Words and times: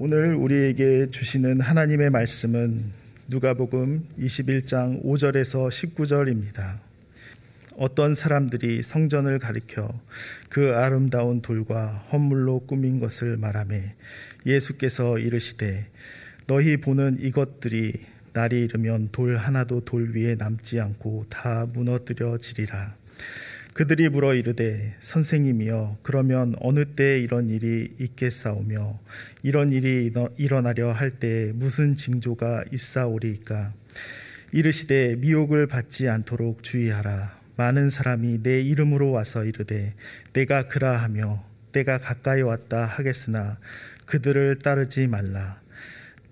오늘 0.00 0.36
우리에게 0.36 1.10
주시는 1.10 1.60
하나님의 1.60 2.10
말씀은 2.10 2.84
누가복음 3.26 4.06
21장 4.20 5.02
5절에서 5.02 5.68
19절입니다. 5.68 6.78
어떤 7.76 8.14
사람들이 8.14 8.84
성전을 8.84 9.40
가리켜 9.40 9.92
그 10.48 10.72
아름다운 10.76 11.42
돌과 11.42 12.04
헌물로 12.12 12.60
꾸민 12.60 13.00
것을 13.00 13.38
말하매 13.38 13.96
예수께서 14.46 15.18
이르시되 15.18 15.88
너희 16.46 16.76
보는 16.76 17.18
이것들이 17.20 17.94
날이 18.32 18.66
이르면 18.66 19.08
돌 19.10 19.36
하나도 19.36 19.84
돌 19.84 20.14
위에 20.14 20.36
남지 20.36 20.78
않고 20.78 21.26
다 21.28 21.66
무너뜨려지리라. 21.74 22.94
그들이 23.78 24.08
물어 24.08 24.34
이르되 24.34 24.96
선생님이여 24.98 25.98
그러면 26.02 26.56
어느 26.58 26.84
때 26.84 27.20
이런 27.20 27.48
일이 27.48 27.94
있겠사오며 28.00 28.98
이런 29.44 29.70
일이 29.70 30.10
일어나려 30.36 30.90
할때 30.90 31.52
무슨 31.54 31.94
징조가 31.94 32.64
있사오리이까? 32.72 33.72
이르시되 34.50 35.14
미혹을 35.20 35.68
받지 35.68 36.08
않도록 36.08 36.64
주의하라. 36.64 37.38
많은 37.54 37.88
사람이 37.88 38.42
내 38.42 38.60
이름으로 38.62 39.12
와서 39.12 39.44
이르되 39.44 39.94
내가 40.32 40.66
그라 40.66 40.96
하며 40.96 41.44
때가 41.70 41.98
가까이 41.98 42.42
왔다 42.42 42.84
하겠으나 42.84 43.58
그들을 44.06 44.58
따르지 44.58 45.06
말라. 45.06 45.60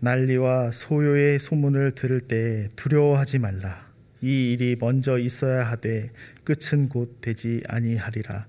난리와 0.00 0.72
소요의 0.72 1.38
소문을 1.38 1.92
들을 1.92 2.20
때 2.22 2.70
두려워하지 2.74 3.38
말라. 3.38 3.86
이 4.20 4.52
일이 4.52 4.76
먼저 4.80 5.18
있어야 5.18 5.62
하되 5.70 6.10
끝은 6.46 6.88
곧 6.88 7.20
되지 7.20 7.62
아니하리라. 7.68 8.46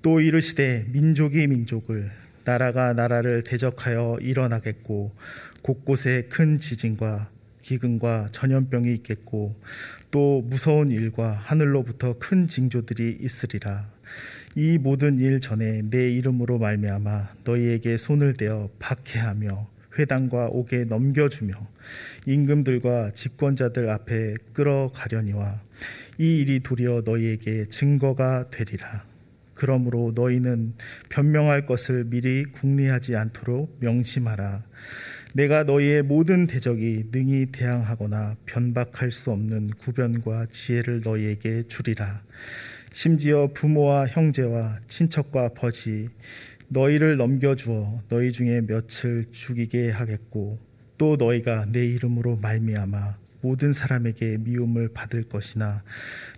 또 0.00 0.20
이르시되 0.20 0.86
민족이 0.92 1.48
민족을 1.48 2.10
나라가 2.44 2.92
나라를 2.92 3.42
대적하여 3.42 4.18
일어나겠고 4.20 5.12
곳곳에 5.62 6.28
큰 6.30 6.58
지진과 6.58 7.28
기근과 7.62 8.28
전염병이 8.30 8.94
있겠고 8.94 9.56
또 10.12 10.42
무서운 10.42 10.88
일과 10.88 11.32
하늘로부터 11.32 12.16
큰 12.20 12.46
징조들이 12.46 13.18
있으리라. 13.20 13.90
이 14.54 14.78
모든 14.78 15.18
일 15.18 15.40
전에 15.40 15.82
내 15.90 16.08
이름으로 16.12 16.58
말미암아 16.58 17.34
너희에게 17.44 17.98
손을 17.98 18.34
대어 18.34 18.70
박해하며 18.78 19.75
회당과 19.98 20.46
옥에 20.46 20.84
넘겨주며 20.84 21.54
임금들과 22.26 23.10
집권자들 23.10 23.88
앞에 23.90 24.34
끌어가려니와 24.52 25.60
이 26.18 26.38
일이 26.40 26.60
도리어 26.60 27.02
너희에게 27.04 27.66
증거가 27.66 28.48
되리라. 28.50 29.04
그러므로 29.54 30.12
너희는 30.14 30.74
변명할 31.08 31.66
것을 31.66 32.04
미리 32.04 32.44
궁리하지 32.44 33.16
않도록 33.16 33.78
명심하라. 33.80 34.62
내가 35.34 35.64
너희의 35.64 36.02
모든 36.02 36.46
대적이 36.46 37.08
능히 37.10 37.46
대항하거나 37.52 38.36
변박할 38.46 39.10
수 39.10 39.30
없는 39.32 39.68
구변과 39.78 40.46
지혜를 40.50 41.02
너희에게 41.04 41.64
주리라. 41.68 42.22
심지어 42.92 43.50
부모와 43.52 44.06
형제와 44.06 44.78
친척과 44.86 45.50
버지 45.50 46.08
너희를 46.68 47.16
넘겨주어 47.16 48.02
너희 48.08 48.32
중에 48.32 48.62
몇을 48.62 49.26
죽이게 49.30 49.90
하겠고 49.90 50.58
또 50.98 51.16
너희가 51.16 51.66
내 51.66 51.84
이름으로 51.84 52.36
말미암아 52.36 53.18
모든 53.40 53.72
사람에게 53.72 54.38
미움을 54.40 54.88
받을 54.88 55.22
것이나 55.22 55.84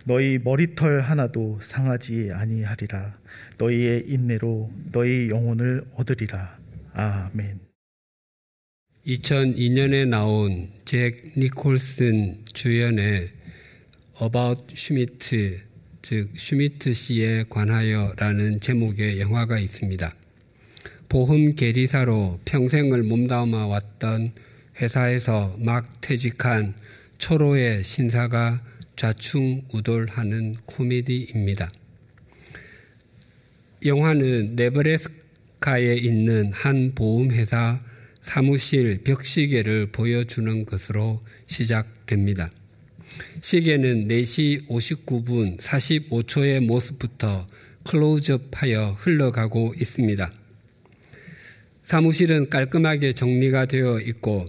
너희 0.05 0.37
머리털 0.37 0.99
하나도 1.01 1.59
상하지 1.61 2.29
아니하리라 2.33 3.17
너희의 3.57 4.03
인내로 4.07 4.71
너희 4.91 5.29
영혼을 5.29 5.83
얻으리라 5.95 6.57
아멘. 6.93 7.59
2002년에 9.07 10.07
나온 10.07 10.69
잭 10.85 11.31
니콜슨 11.37 12.45
주연의 12.45 13.29
About 14.21 14.65
Schmidt 14.73 15.61
즉 16.01 16.29
슈미트 16.35 16.93
씨에 16.93 17.45
관하여라는 17.49 18.59
제목의 18.59 19.19
영화가 19.19 19.59
있습니다. 19.59 20.13
보험 21.09 21.55
계리사로 21.55 22.39
평생을 22.45 23.01
몸담아 23.01 23.65
왔던 23.65 24.31
회사에서 24.79 25.51
막 25.59 26.01
퇴직한 26.01 26.75
초로의 27.17 27.83
신사가 27.83 28.61
좌충우돌하는 28.95 30.53
코미디입니다. 30.67 31.71
영화는 33.83 34.55
네브레스카에 34.55 35.95
있는 35.95 36.53
한 36.53 36.93
보험회사 36.93 37.81
사무실 38.21 38.99
벽시계를 39.03 39.91
보여주는 39.91 40.65
것으로 40.65 41.23
시작됩니다. 41.47 42.51
시계는 43.41 44.07
4시 44.07 44.67
59분 44.67 45.57
45초의 45.57 46.59
모습부터 46.59 47.47
클로즈업하여 47.85 48.97
흘러가고 48.99 49.73
있습니다. 49.79 50.38
사무실은 51.89 52.51
깔끔하게 52.51 53.13
정리가 53.13 53.65
되어 53.65 53.99
있고 53.99 54.47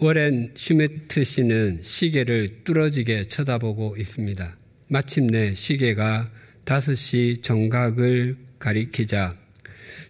워렌 0.00 0.52
슈메트 0.54 1.24
씨는 1.24 1.80
시계를 1.82 2.62
뚫어지게 2.62 3.24
쳐다보고 3.24 3.96
있습니다. 3.96 4.56
마침내 4.86 5.56
시계가 5.56 6.30
5시 6.64 7.42
정각을 7.42 8.36
가리키자 8.60 9.34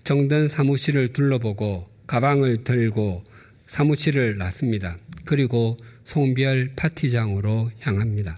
정든 0.05 0.49
사무실을 0.49 1.15
둘러보고 1.15 1.89
가방을 2.07 2.65
들고 2.65 3.25
사무실을 3.69 4.37
났습니다. 4.37 4.99
그리고 5.25 5.79
송별 6.05 6.73
파티장으로 6.77 7.71
향합니다. 7.81 8.37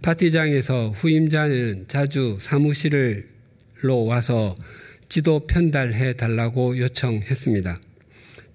파티장에서 0.00 0.92
후임자는 0.92 1.88
자주 1.88 2.38
사무실로 2.40 4.06
와서 4.06 4.56
지도 5.08 5.46
편달해 5.46 6.14
달라고 6.14 6.76
요청했습니다. 6.76 7.80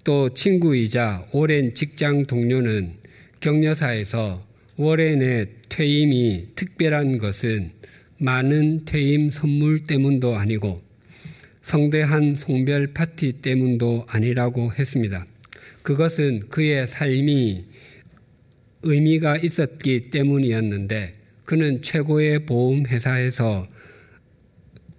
또 0.04 0.32
친구이자 0.32 1.26
오랜 1.32 1.74
직장 1.74 2.26
동료는 2.26 2.92
격려사에서 3.40 4.46
워렌의 4.76 5.48
퇴임이 5.68 6.48
특별한 6.54 7.18
것은 7.18 7.72
많은 8.18 8.84
퇴임 8.84 9.30
선물 9.30 9.84
때문도 9.84 10.36
아니고 10.36 10.80
성대한 11.62 12.36
송별 12.36 12.88
파티 12.88 13.32
때문도 13.42 14.06
아니라고 14.08 14.72
했습니다. 14.72 15.26
그것은 15.82 16.48
그의 16.50 16.86
삶이 16.86 17.64
의미가 18.82 19.38
있었기 19.38 20.10
때문이었는데 20.10 21.14
그는 21.44 21.82
최고의 21.82 22.46
보험 22.46 22.86
회사에서 22.86 23.66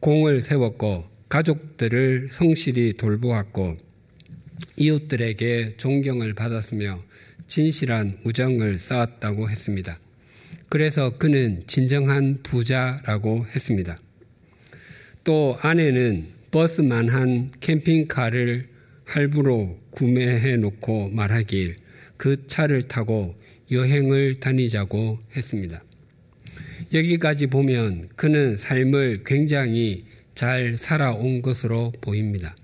공을 0.01 0.41
세웠고 0.41 1.14
가족들을 1.29 2.29
성실히 2.31 2.93
돌보았고 2.93 3.77
이웃들에게 4.77 5.73
존경을 5.77 6.33
받았으며 6.33 7.01
진실한 7.47 8.17
우정을 8.23 8.79
쌓았다고 8.79 9.49
했습니다. 9.49 9.97
그래서 10.69 11.17
그는 11.17 11.63
진정한 11.67 12.39
부자라고 12.43 13.45
했습니다. 13.47 13.99
또 15.23 15.57
아내는 15.61 16.27
버스만한 16.51 17.51
캠핑카를 17.59 18.67
할부로 19.05 19.79
구매해 19.91 20.55
놓고 20.57 21.09
말하길 21.09 21.77
그 22.17 22.47
차를 22.47 22.83
타고 22.83 23.35
여행을 23.71 24.39
다니자고 24.39 25.19
했습니다. 25.35 25.83
여기까지 26.93 27.47
보면 27.47 28.09
그는 28.15 28.57
삶을 28.57 29.23
굉장히 29.25 30.05
잘 30.35 30.75
살아온 30.77 31.41
것으로 31.41 31.91
보입니다. 32.01 32.55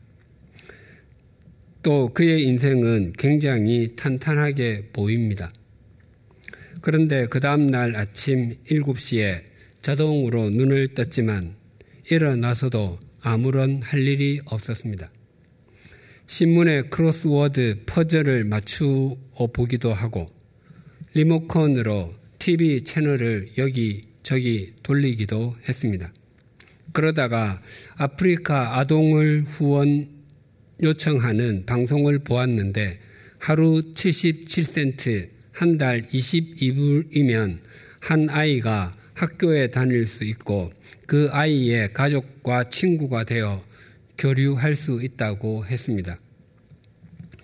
또 1.82 2.10
그의 2.14 2.44
인생은 2.44 3.14
굉장히 3.18 3.96
탄탄하게 3.96 4.90
보입니다. 4.94 5.52
그런데 6.82 7.26
그 7.28 7.40
다음날 7.40 7.96
아침 7.96 8.56
7시에 8.66 9.44
자동으로 9.82 10.50
눈을 10.50 10.94
떴지만 10.94 11.56
일어나서도 12.10 13.00
아무런 13.22 13.82
할 13.82 14.06
일이 14.06 14.42
없었습니다. 14.46 15.10
신문에 16.28 16.84
크로스워드 16.84 17.84
퍼즐을 17.86 18.44
맞추어 18.46 19.18
보기도 19.54 19.94
하고 19.94 20.32
리모컨으로 21.14 22.14
TV 22.40 22.84
채널을 22.84 23.50
여기 23.58 24.08
저기 24.24 24.74
돌리기도 24.84 25.56
했습니다. 25.68 26.14
그러다가 26.94 27.62
아프리카 27.96 28.78
아동을 28.80 29.44
후원 29.46 30.10
요청하는 30.82 31.66
방송을 31.66 32.20
보았는데 32.20 33.00
하루 33.40 33.94
77센트, 33.94 35.30
한 35.52 35.78
달 35.78 36.08
22불이면 36.08 37.60
한 38.00 38.30
아이가 38.30 38.96
학교에 39.14 39.68
다닐 39.68 40.08
수 40.08 40.24
있고 40.24 40.72
그 41.06 41.30
아이의 41.32 41.94
가족과 41.94 42.66
친구가 42.66 43.26
되어 43.26 43.64
교류할 44.18 44.76
수 44.76 45.02
있다고 45.04 45.66
했습니다. 45.66 46.18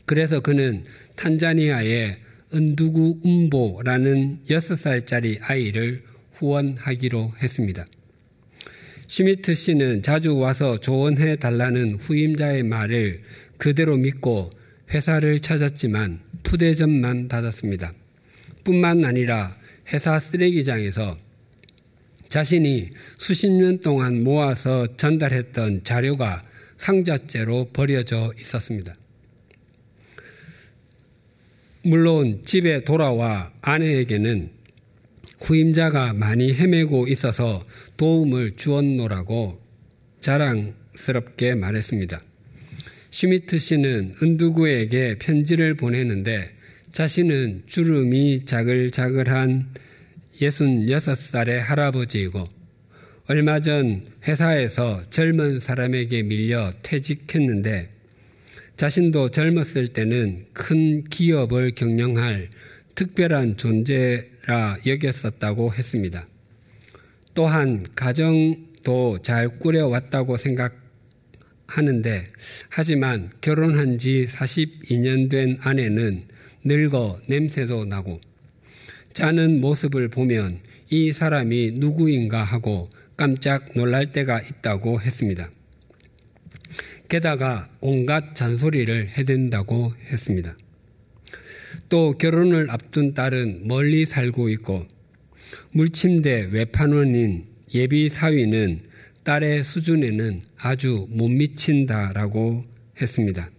그래서 0.06 0.40
그는 0.40 0.86
탄자니아의 1.16 2.18
은두구 2.54 3.22
음보라는 3.26 4.46
6살짜리 4.50 5.40
아이를 5.42 6.04
후원하기로 6.34 7.34
했습니다. 7.42 7.86
슈미트 9.08 9.54
씨는 9.56 10.04
자주 10.04 10.38
와서 10.38 10.78
조언해 10.78 11.38
달라는 11.38 11.96
후임자의 11.96 12.64
말을 12.64 13.24
그대로 13.58 13.96
믿고 13.96 14.50
회사를 14.92 15.40
찾았지만 15.40 16.20
푸대접만 16.44 17.30
받았습니다. 17.30 17.94
뿐만 18.66 19.06
아니라 19.06 19.56
회사 19.94 20.20
쓰레기장에서 20.20 21.18
자신이 22.28 22.90
수십 23.18 23.50
년 23.50 23.80
동안 23.80 24.26
모아서 24.26 24.98
전달했던 24.98 25.86
자료가 25.86 26.42
상자째로 26.76 27.70
버려져 27.72 28.34
있었습니다. 28.38 28.94
물론 31.84 32.42
집에 32.44 32.84
돌아와 32.84 33.54
아내에게는 33.62 34.57
후임자가 35.48 36.12
많이 36.12 36.54
헤매고 36.54 37.08
있어서 37.08 37.66
도움을 37.96 38.58
주었노라고 38.58 39.58
자랑스럽게 40.20 41.56
말했습니다. 41.56 42.22
슈미트 43.12 43.58
씨는 43.58 44.16
은두구에게 44.22 45.16
편지를 45.20 45.76
보내는데 45.76 46.50
자신은 46.92 47.64
주름이 47.66 48.44
자글자글한 48.44 49.68
66살의 50.42 51.60
할아버지이고 51.60 52.46
얼마 53.28 53.62
전 53.62 54.04
회사에서 54.28 55.02
젊은 55.10 55.62
사람에게 55.62 56.24
밀려 56.24 56.74
퇴직했는데 56.84 57.90
자신도 58.76 59.32
젊었을 59.32 59.88
때는 59.88 60.46
큰 60.52 61.06
기업을 61.06 61.72
경영할 61.72 62.50
특별한 62.96 63.56
존재라 63.56 64.37
여겼었다고 64.86 65.74
했습니다. 65.74 66.28
또한 67.34 67.86
가정도 67.94 69.22
잘 69.22 69.60
꾸려왔다고 69.60 70.38
생각하는데 70.38 72.28
하지만 72.70 73.32
결혼한 73.42 73.98
지 73.98 74.26
42년 74.28 75.30
된 75.30 75.58
아내는 75.62 76.26
늙어 76.64 77.20
냄새도 77.28 77.86
나고 77.86 78.20
자는 79.14 79.62
모습을 79.62 80.10
보면 80.10 80.60
이 80.90 81.12
사람이 81.12 81.74
누구인가 81.76 82.44
하고 82.44 82.90
깜짝 83.16 83.70
놀랄 83.76 84.12
때가 84.12 84.42
있다고 84.42 85.02
했습니다. 85.02 85.50
게다가 87.10 87.70
온갖 87.82 88.36
잔소리를 88.36 89.10
해댄다고 89.10 89.94
했습니다. 90.12 90.56
또 91.90 92.18
결혼을 92.18 92.70
앞둔 92.70 93.14
딸은 93.14 93.68
멀리 93.68 94.06
살고 94.06 94.50
있고 94.50 94.86
물침대 95.72 96.50
외판원인 96.52 97.46
예비 97.74 98.10
사위는 98.10 98.82
딸의 99.24 99.64
수준에는 99.64 100.42
아주 100.58 101.08
못 101.10 101.28
미친다라고 101.28 102.66
했습니다. 103.02 103.50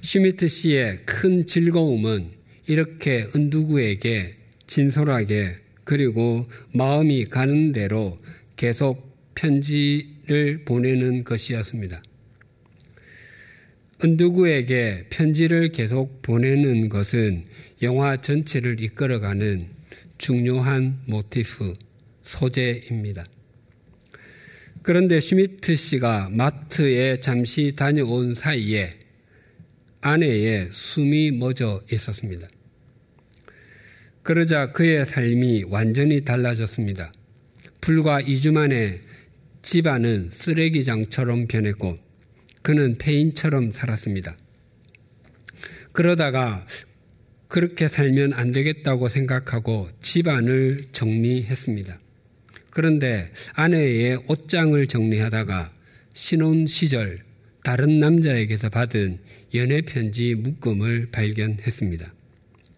슈미트 0.00 0.48
씨의 0.48 1.02
큰 1.06 1.46
즐거움은 1.46 2.30
이렇게 2.66 3.26
은두구에게 3.34 4.34
진솔하게 4.66 5.56
그리고 5.84 6.46
마음이 6.72 7.26
가는 7.26 7.72
대로 7.72 8.18
계속 8.56 9.14
편지를 9.34 10.64
보내는 10.64 11.24
것이었습니다. 11.24 12.02
은두구에게 14.02 15.06
편지를 15.10 15.70
계속 15.70 16.20
보내는 16.22 16.88
것은 16.88 17.44
영화 17.82 18.16
전체를 18.16 18.80
이끌어가는 18.80 19.66
중요한 20.18 21.00
모티프, 21.06 21.74
소재입니다. 22.22 23.26
그런데 24.82 25.20
슈미트 25.20 25.76
씨가 25.76 26.30
마트에 26.30 27.20
잠시 27.20 27.74
다녀온 27.76 28.34
사이에 28.34 28.94
아내의 30.00 30.68
숨이 30.70 31.30
멎어 31.32 31.82
있었습니다. 31.90 32.48
그러자 34.22 34.72
그의 34.72 35.06
삶이 35.06 35.64
완전히 35.68 36.22
달라졌습니다. 36.22 37.12
불과 37.80 38.20
2주 38.20 38.52
만에 38.52 39.00
집안은 39.62 40.30
쓰레기장처럼 40.30 41.46
변했고 41.46 42.03
그는 42.64 42.96
폐인처럼 42.96 43.72
살았습니다. 43.72 44.34
그러다가 45.92 46.66
그렇게 47.46 47.88
살면 47.88 48.32
안 48.32 48.52
되겠다고 48.52 49.10
생각하고 49.10 49.86
집안을 50.00 50.86
정리했습니다. 50.90 52.00
그런데 52.70 53.30
아내의 53.52 54.24
옷장을 54.28 54.86
정리하다가 54.86 55.72
신혼 56.14 56.66
시절 56.66 57.18
다른 57.62 58.00
남자에게서 58.00 58.70
받은 58.70 59.18
연애 59.54 59.82
편지 59.82 60.34
묶음을 60.34 61.10
발견했습니다. 61.12 62.14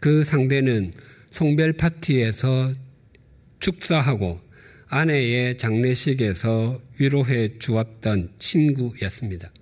그 0.00 0.24
상대는 0.24 0.94
송별 1.30 1.74
파티에서 1.74 2.74
축사하고 3.60 4.40
아내의 4.88 5.56
장례식에서 5.58 6.82
위로해 6.98 7.56
주었던 7.58 8.32
친구였습니다. 8.40 9.52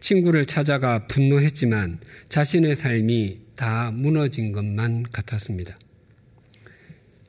친구를 0.00 0.46
찾아가 0.46 1.06
분노했지만 1.06 2.00
자신의 2.28 2.76
삶이 2.76 3.38
다 3.56 3.90
무너진 3.92 4.52
것만 4.52 5.04
같았습니다. 5.04 5.76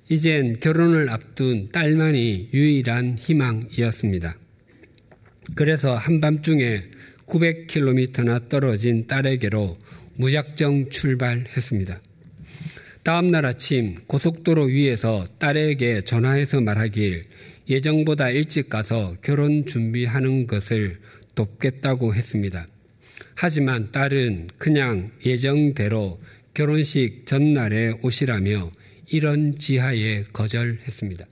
이젠 0.09 0.59
결혼을 0.59 1.09
앞둔 1.09 1.69
딸만이 1.71 2.49
유일한 2.53 3.17
희망이었습니다. 3.17 4.37
그래서 5.55 5.95
한밤중에 5.95 6.83
900km나 7.27 8.49
떨어진 8.49 9.07
딸에게로 9.07 9.77
무작정 10.15 10.89
출발했습니다. 10.89 12.01
다음날 13.03 13.45
아침 13.45 13.95
고속도로 14.05 14.65
위에서 14.65 15.27
딸에게 15.39 16.01
전화해서 16.01 16.61
말하길 16.61 17.25
예정보다 17.67 18.29
일찍 18.29 18.69
가서 18.69 19.15
결혼 19.21 19.65
준비하는 19.65 20.45
것을 20.45 20.99
돕겠다고 21.35 22.15
했습니다. 22.15 22.67
하지만 23.35 23.91
딸은 23.91 24.49
그냥 24.57 25.11
예정대로 25.25 26.19
결혼식 26.53 27.25
전날에 27.25 27.93
오시라며 28.01 28.71
이런 29.07 29.57
지하에 29.57 30.23
거절했습니다. 30.33 31.25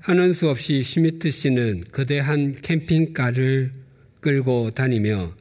하는 0.00 0.32
수 0.32 0.48
없이 0.48 0.82
슈미트 0.82 1.30
씨는 1.30 1.80
거대한 1.90 2.54
캠핑카를 2.62 3.72
끌고 4.20 4.70
다니며 4.70 5.34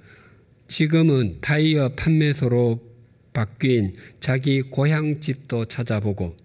지금은 0.68 1.38
타이어 1.42 1.90
판매소로 1.90 2.82
바뀐 3.32 3.94
자기 4.20 4.62
고향 4.62 5.20
집도 5.20 5.66
찾아보고 5.66 6.36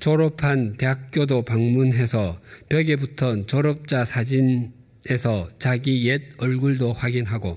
졸업한 0.00 0.74
대학교도 0.76 1.42
방문해서 1.42 2.40
벽에 2.68 2.96
붙은 2.96 3.46
졸업자 3.46 4.04
사진 4.04 4.72
에서 5.08 5.48
자기 5.58 6.06
옛 6.06 6.22
얼굴도 6.38 6.92
확인하고 6.92 7.56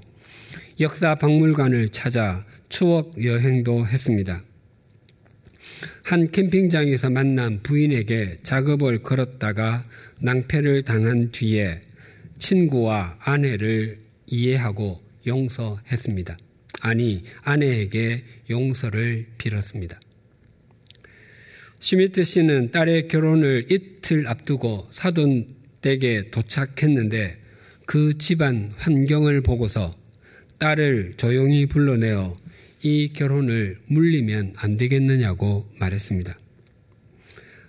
역사 0.79 1.15
박물관을 1.15 1.89
찾아 1.89 2.45
추억 2.69 3.23
여행도 3.23 3.87
했습니다. 3.87 4.43
한 6.03 6.31
캠핑장에서 6.31 7.09
만난 7.09 7.61
부인에게 7.63 8.39
작업을 8.43 9.03
걸었다가 9.03 9.85
낭패를 10.19 10.83
당한 10.83 11.31
뒤에 11.31 11.81
친구와 12.39 13.17
아내를 13.19 13.99
이해하고 14.27 15.01
용서했습니다. 15.27 16.37
아니, 16.81 17.23
아내에게 17.41 18.23
용서를 18.49 19.27
빌었습니다. 19.37 19.99
슈미트 21.79 22.23
씨는 22.23 22.71
딸의 22.71 23.07
결혼을 23.07 23.65
이틀 23.69 24.27
앞두고 24.27 24.87
사돈 24.91 25.58
댁에 25.81 26.29
도착했는데 26.31 27.37
그 27.85 28.17
집안 28.17 28.73
환경을 28.77 29.41
보고서 29.41 29.95
딸을 30.57 31.13
조용히 31.17 31.65
불러내어 31.65 32.37
이 32.81 33.09
결혼을 33.13 33.79
물리면 33.87 34.53
안 34.57 34.77
되겠느냐고 34.77 35.69
말했습니다. 35.79 36.37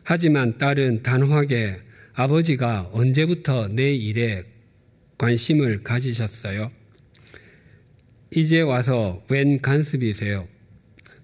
하지만 0.02 0.58
딸은 0.58 1.02
단호하게 1.02 1.78
아버지가 2.14 2.90
언제부터 2.92 3.68
내 3.68 3.94
일에 3.94 4.44
관심을 5.18 5.82
가지셨어요? 5.82 6.70
이제 8.34 8.60
와서 8.60 9.24
웬 9.28 9.60
간섭이세요? 9.60 10.48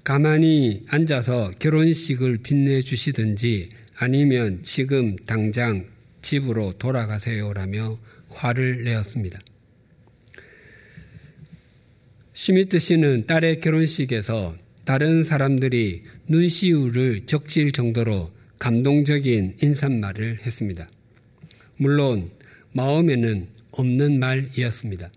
가만히 0.05 0.85
앉아서 0.89 1.53
결혼식을 1.59 2.39
빛내주시든지 2.39 3.71
아니면 3.97 4.61
지금 4.63 5.17
당장 5.27 5.85
집으로 6.27 6.73
돌아가세요라며 6.73 7.99
화를 8.31 8.83
내었습니다. 8.83 9.39
슈미트 12.33 12.81
씨는 12.81 13.27
딸의 13.27 13.61
결혼식에서 13.61 14.57
다른 14.85 15.23
사람들이 15.23 16.03
눈시울을 16.27 17.27
적실 17.27 17.71
정도로 17.71 18.33
감동적인 18.59 19.59
인사말을 19.63 20.41
했습니다. 20.45 20.89
물론 21.77 22.31
마음에는 22.73 23.47
없는 23.73 24.19
말이었습니다. 24.19 25.09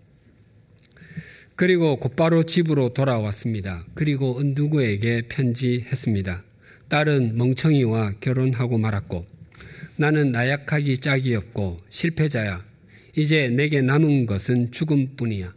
그리고 1.56 1.98
곧바로 1.98 2.44
집으로 2.44 2.94
돌아왔습니다. 2.94 3.84
그리고 3.94 4.38
은두구에게 4.38 5.22
편지했습니다. 5.22 6.44
딸은 6.88 7.36
멍청이와 7.36 8.12
결혼하고 8.20 8.78
말았고 8.78 9.29
나는 10.00 10.32
나약하기 10.32 10.96
짝이 10.96 11.34
없고 11.34 11.76
실패자야. 11.90 12.64
이제 13.18 13.50
내게 13.50 13.82
남은 13.82 14.24
것은 14.24 14.70
죽음뿐이야. 14.70 15.54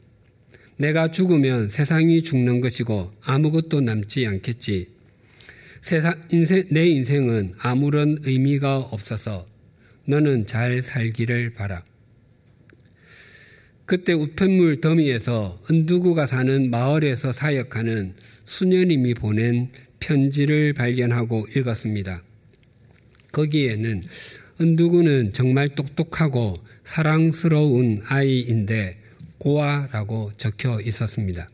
내가 0.75 1.09
죽으면 1.09 1.69
세상이 1.69 2.21
죽는 2.21 2.59
것이고 2.59 3.09
아무것도 3.23 3.79
남지 3.79 4.27
않겠지. 4.27 4.89
세상, 5.81 6.21
인생, 6.29 6.65
내 6.71 6.85
인생은 6.88 7.53
아무런 7.57 8.17
의미가 8.23 8.79
없어서 8.79 9.47
너는 10.07 10.45
잘 10.45 10.83
살기를 10.83 11.53
바라. 11.53 11.81
그때 13.85 14.12
우편물 14.12 14.81
더미에서 14.81 15.63
은두구가 15.71 16.25
사는 16.25 16.69
마을에서 16.69 17.31
사역하는 17.31 18.15
수녀님이 18.43 19.13
보낸 19.13 19.69
편지를 20.01 20.73
발견하고 20.73 21.47
읽었습니다. 21.55 22.23
거기에는 23.33 24.03
은두구는 24.61 25.33
정말 25.33 25.69
똑똑하고 25.75 26.55
사랑스러운 26.85 28.01
아이인데 28.05 28.97
고아라고 29.39 30.31
적혀 30.37 30.79
있었습니다. 30.79 31.49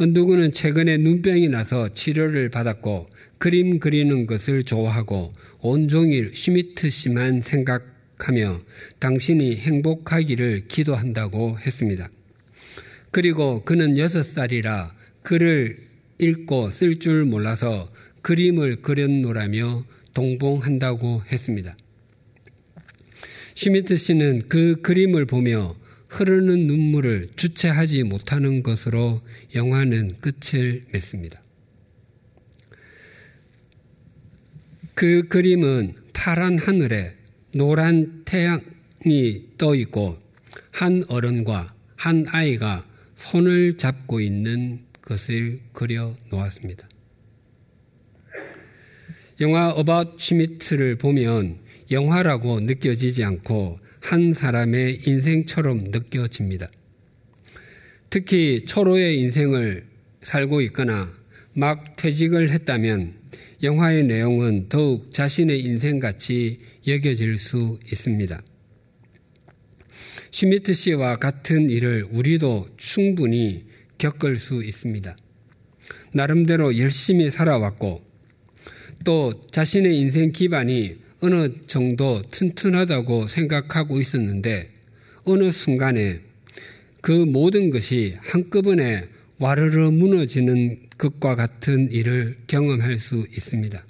은두구는 0.00 0.52
최근에 0.52 0.98
눈병이 0.98 1.48
나서 1.48 1.92
치료를 1.92 2.50
받았고 2.50 3.08
그림 3.38 3.78
그리는 3.78 4.26
것을 4.26 4.62
좋아하고 4.64 5.32
온종일 5.60 6.32
슈미트 6.34 6.90
씨만 6.90 7.42
생각하며 7.42 8.60
당신이 9.00 9.56
행복하기를 9.56 10.68
기도한다고 10.68 11.58
했습니다. 11.58 12.08
그리고 13.10 13.64
그는 13.64 13.96
여섯 13.98 14.22
살이라 14.22 14.92
글을 15.22 15.78
읽고 16.18 16.70
쓸 16.70 16.98
줄 16.98 17.24
몰라서 17.24 17.90
그림을 18.22 18.76
그렸노라며 18.76 19.84
동봉한다고 20.14 21.22
했습니다. 21.30 21.76
슈미트 23.54 23.96
씨는 23.96 24.48
그 24.48 24.80
그림을 24.80 25.26
보며 25.26 25.76
흐르는 26.08 26.66
눈물을 26.66 27.28
주체하지 27.36 28.04
못하는 28.04 28.62
것으로 28.62 29.20
영화는 29.54 30.18
끝을 30.20 30.84
맺습니다. 30.92 31.42
그 34.94 35.26
그림은 35.28 35.94
파란 36.12 36.58
하늘에 36.58 37.16
노란 37.52 38.22
태양이 38.24 39.44
떠 39.58 39.74
있고 39.74 40.18
한 40.70 41.04
어른과 41.08 41.74
한 41.96 42.26
아이가 42.28 42.86
손을 43.16 43.76
잡고 43.76 44.20
있는 44.20 44.80
것을 45.02 45.60
그려 45.72 46.16
놓았습니다. 46.30 46.88
영화 49.40 49.70
어바웃 49.70 50.20
슈미트를 50.20 50.96
보면 50.96 51.58
영화라고 51.90 52.60
느껴지지 52.60 53.24
않고 53.24 53.80
한 54.00 54.32
사람의 54.32 55.00
인생처럼 55.06 55.84
느껴집니다. 55.90 56.70
특히 58.10 58.64
초로의 58.64 59.18
인생을 59.18 59.86
살고 60.22 60.60
있거나 60.62 61.12
막 61.52 61.96
퇴직을 61.96 62.50
했다면 62.50 63.14
영화의 63.62 64.04
내용은 64.04 64.68
더욱 64.68 65.12
자신의 65.12 65.60
인생같이 65.60 66.60
여겨질 66.86 67.38
수 67.38 67.78
있습니다. 67.90 68.40
슈미트 70.30 70.74
씨와 70.74 71.16
같은 71.16 71.70
일을 71.70 72.06
우리도 72.10 72.68
충분히 72.76 73.64
겪을 73.98 74.36
수 74.36 74.62
있습니다. 74.62 75.16
나름대로 76.12 76.78
열심히 76.78 77.30
살아왔고 77.30 78.13
또 79.04 79.46
자신의 79.50 79.98
인생 79.98 80.32
기반이 80.32 80.96
어느 81.20 81.50
정도 81.66 82.22
튼튼하다고 82.30 83.28
생각하고 83.28 84.00
있었는데 84.00 84.70
어느 85.24 85.50
순간에 85.50 86.20
그 87.00 87.12
모든 87.12 87.70
것이 87.70 88.16
한꺼번에 88.20 89.08
와르르 89.38 89.90
무너지는 89.90 90.80
것과 90.96 91.34
같은 91.34 91.90
일을 91.90 92.38
경험할 92.46 92.98
수 92.98 93.26
있습니다. 93.30 93.84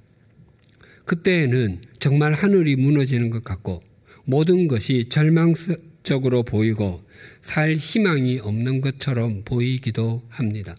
그때에는 1.04 1.80
정말 1.98 2.32
하늘이 2.32 2.76
무너지는 2.76 3.30
것 3.30 3.44
같고 3.44 3.82
모든 4.24 4.68
것이 4.68 5.04
절망적으로 5.08 6.42
보이고 6.42 7.02
살 7.42 7.74
희망이 7.74 8.38
없는 8.40 8.80
것처럼 8.80 9.42
보이기도 9.44 10.22
합니다. 10.28 10.76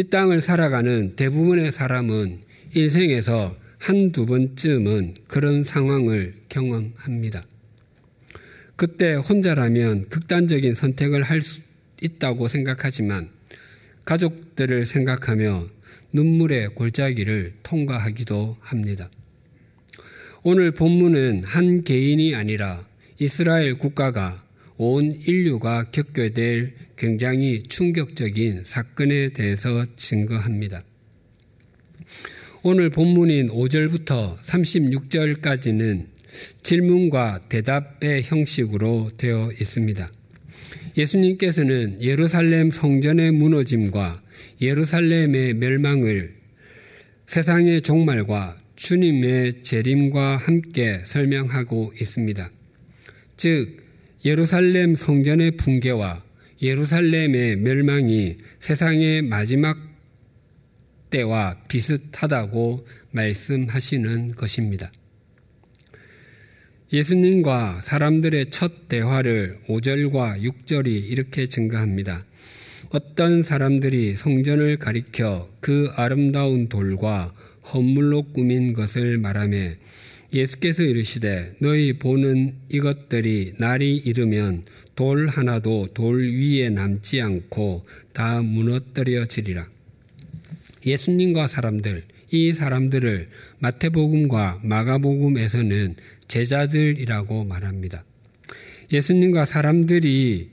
이 0.00 0.04
땅을 0.04 0.40
살아가는 0.40 1.14
대부분의 1.14 1.72
사람은 1.72 2.38
인생에서 2.74 3.54
한두 3.76 4.24
번쯤은 4.24 5.16
그런 5.28 5.62
상황을 5.62 6.36
경험합니다. 6.48 7.44
그때 8.76 9.12
혼자라면 9.12 10.08
극단적인 10.08 10.74
선택을 10.74 11.22
할 11.22 11.42
수 11.42 11.60
있다고 12.00 12.48
생각하지만 12.48 13.28
가족들을 14.06 14.86
생각하며 14.86 15.68
눈물의 16.12 16.70
골짜기를 16.70 17.56
통과하기도 17.62 18.56
합니다. 18.58 19.10
오늘 20.42 20.70
본문은 20.70 21.44
한 21.44 21.84
개인이 21.84 22.34
아니라 22.34 22.86
이스라엘 23.18 23.74
국가가 23.74 24.42
온 24.78 25.12
인류가 25.12 25.90
겪게 25.90 26.30
될 26.30 26.72
굉장히 27.00 27.62
충격적인 27.62 28.64
사건에 28.64 29.30
대해서 29.30 29.86
증거합니다. 29.96 30.84
오늘 32.62 32.90
본문인 32.90 33.48
5절부터 33.48 34.36
36절까지는 34.40 36.04
질문과 36.62 37.40
대답의 37.48 38.24
형식으로 38.24 39.12
되어 39.16 39.50
있습니다. 39.58 40.12
예수님께서는 40.98 42.02
예루살렘 42.02 42.70
성전의 42.70 43.32
무너짐과 43.32 44.22
예루살렘의 44.60 45.54
멸망을 45.54 46.34
세상의 47.24 47.80
종말과 47.80 48.58
주님의 48.76 49.62
재림과 49.62 50.36
함께 50.36 51.00
설명하고 51.06 51.94
있습니다. 51.98 52.50
즉, 53.38 53.78
예루살렘 54.22 54.94
성전의 54.94 55.52
붕괴와 55.52 56.24
예루살렘의 56.62 57.56
멸망이 57.56 58.36
세상의 58.60 59.22
마지막 59.22 59.78
때와 61.10 61.56
비슷하다고 61.68 62.86
말씀하시는 63.12 64.34
것입니다. 64.34 64.92
예수님과 66.92 67.80
사람들의 67.80 68.50
첫 68.50 68.88
대화를 68.88 69.58
5절과 69.68 70.42
6절이 70.42 70.86
이렇게 71.08 71.46
증가합니다. 71.46 72.24
어떤 72.90 73.42
사람들이 73.42 74.16
성전을 74.16 74.76
가리켜 74.78 75.48
그 75.60 75.90
아름다운 75.94 76.68
돌과 76.68 77.32
헌물로 77.72 78.32
꾸민 78.32 78.72
것을 78.72 79.18
말하며 79.18 79.56
예수께서 80.32 80.82
이르시되 80.82 81.54
너희 81.60 81.92
보는 81.94 82.54
이것들이 82.68 83.54
날이 83.58 83.96
이르면 83.96 84.64
돌 84.94 85.28
하나도 85.28 85.88
돌 85.94 86.30
위에 86.30 86.70
남지 86.70 87.20
않고 87.20 87.86
다 88.12 88.42
무너뜨려지리라. 88.42 89.68
예수님과 90.84 91.46
사람들, 91.46 92.04
이 92.30 92.52
사람들을 92.52 93.28
마태복음과 93.58 94.60
마가복음에서는 94.62 95.96
제자들이라고 96.28 97.44
말합니다. 97.44 98.04
예수님과 98.92 99.44
사람들이 99.44 100.50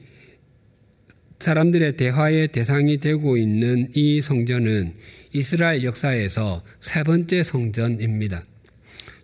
사람들의 1.39 1.98
대화의 1.98 2.48
대상이 2.50 2.98
되고 2.98 3.38
있는 3.38 3.89
이 3.94 4.22
성전은 4.22 4.94
이스라엘 5.34 5.84
역사에서 5.84 6.63
세 6.79 7.03
번째 7.03 7.44
성전입니다. 7.44 8.44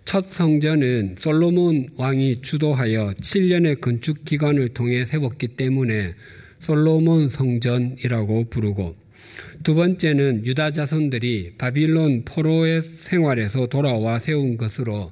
첫 0.06 0.30
성전은 0.30 1.16
솔로몬 1.18 1.88
왕이 1.96 2.42
주도하여 2.42 3.14
7년의 3.22 3.80
건축 3.80 4.26
기간을 4.26 4.70
통해 4.70 5.06
세웠기 5.06 5.50
때문에 5.50 6.14
솔로몬 6.60 7.30
성전이라고 7.30 8.50
부르고 8.50 8.96
두 9.64 9.76
번째는 9.76 10.46
유다 10.46 10.72
자손들이 10.72 11.54
바빌론 11.58 12.26
포로의 12.26 12.84
생활에서 12.84 13.68
돌아와 13.68 14.20
세운 14.20 14.58
것으로 14.58 15.12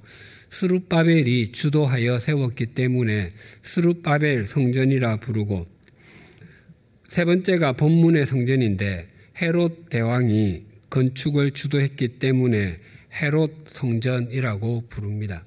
스룹바벨이 0.50 1.54
주도하여 1.54 2.20
세웠기 2.20 2.68
때문에 2.68 3.32
스룹바벨 3.62 4.46
성전이라 4.46 5.18
부르고 5.18 5.66
세 7.08 7.24
번째가 7.24 7.74
본문의 7.74 8.26
성전인데 8.26 9.08
헤롯 9.42 9.90
대왕이 9.90 10.64
건축을 10.90 11.52
주도했기 11.52 12.20
때문에 12.20 12.78
헤롯 13.14 13.68
성전이라고 13.70 14.86
부릅니다. 14.90 15.46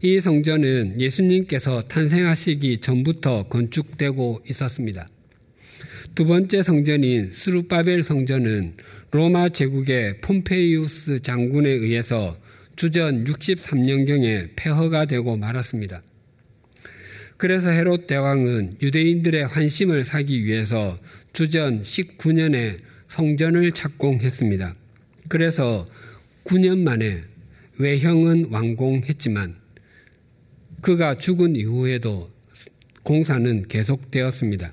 이 0.00 0.20
성전은 0.20 1.00
예수님께서 1.00 1.82
탄생하시기 1.82 2.78
전부터 2.78 3.44
건축되고 3.44 4.42
있었습니다. 4.50 5.08
두 6.14 6.26
번째 6.26 6.62
성전인 6.62 7.30
스룹바벨 7.30 8.02
성전은 8.02 8.74
로마 9.12 9.48
제국의 9.48 10.20
폼페이우스 10.20 11.20
장군에 11.20 11.70
의해서 11.70 12.38
주전 12.76 13.24
63년경에 13.24 14.50
폐허가 14.56 15.04
되고 15.04 15.36
말았습니다. 15.36 16.02
그래서 17.36 17.70
헤롯 17.70 18.06
대왕은 18.06 18.78
유대인들의 18.82 19.46
환심을 19.46 20.04
사기 20.04 20.44
위해서 20.44 20.98
주전 21.32 21.82
19년에 21.82 22.78
성전을 23.08 23.72
착공했습니다. 23.72 24.76
그래서 25.28 25.88
9년 26.44 26.78
만에 26.78 27.22
외형은 27.78 28.46
완공했지만 28.50 29.56
그가 30.80 31.16
죽은 31.16 31.56
이후에도 31.56 32.30
공사는 33.02 33.66
계속되었습니다. 33.68 34.72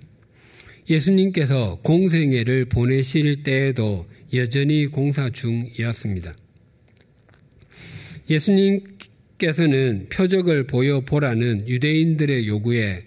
예수님께서 0.90 1.80
공생애를 1.84 2.66
보내실 2.66 3.44
때에도 3.44 4.08
여전히 4.34 4.88
공사 4.88 5.30
중이었습니다. 5.30 6.36
예수님께서는 8.30 10.08
표적을 10.12 10.68
보여보라는 10.68 11.68
유대인들의 11.68 12.48
요구에 12.48 13.06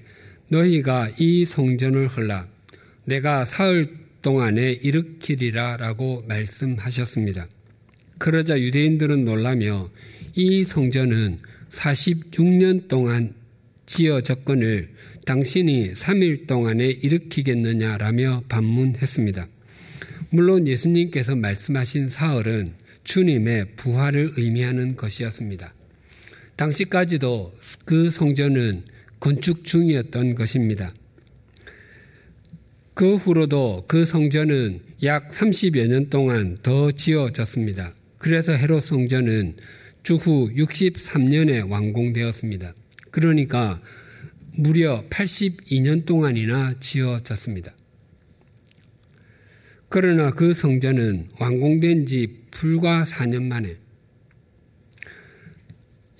너희가 0.49 1.11
이 1.18 1.44
성전을 1.44 2.08
헐라 2.08 2.49
내가 3.04 3.44
사흘 3.44 4.01
동안에 4.22 4.72
일으키리라 4.82 5.76
라고 5.76 6.24
말씀하셨습니다. 6.28 7.48
그러자 8.18 8.60
유대인들은 8.60 9.24
놀라며 9.24 9.90
이 10.34 10.64
성전은 10.64 11.40
46년 11.70 12.88
동안 12.88 13.34
지어졌건을 13.86 14.90
당신이 15.26 15.94
3일 15.94 16.46
동안에 16.46 16.86
일으키겠느냐라며 16.86 18.44
반문했습니다. 18.48 19.48
물론 20.30 20.66
예수님께서 20.66 21.36
말씀하신 21.36 22.08
사흘은 22.08 22.74
주님의 23.04 23.74
부활을 23.76 24.32
의미하는 24.36 24.96
것이었습니다. 24.96 25.74
당시까지도 26.56 27.52
그 27.84 28.10
성전은 28.10 28.84
건축 29.18 29.64
중이었던 29.64 30.34
것입니다. 30.34 30.94
그 32.94 33.16
후로도 33.16 33.84
그 33.88 34.04
성전은 34.04 34.80
약 35.02 35.30
30여 35.32 35.87
년 35.88 36.11
동안 36.11 36.58
더 36.62 36.90
지어졌습니다. 36.90 37.94
그래서 38.18 38.52
헤롯 38.52 38.82
성전은 38.82 39.56
주후 40.02 40.52
63년에 40.54 41.68
완공되었습니다. 41.68 42.75
그러니까 43.11 43.80
무려 44.54 45.04
82년 45.08 46.04
동안이나 46.04 46.75
지어졌습니다. 46.80 47.72
그러나 49.88 50.30
그 50.30 50.54
성전은 50.54 51.28
완공된 51.38 52.06
지 52.06 52.42
불과 52.50 53.04
4년 53.04 53.42
만에 53.44 53.76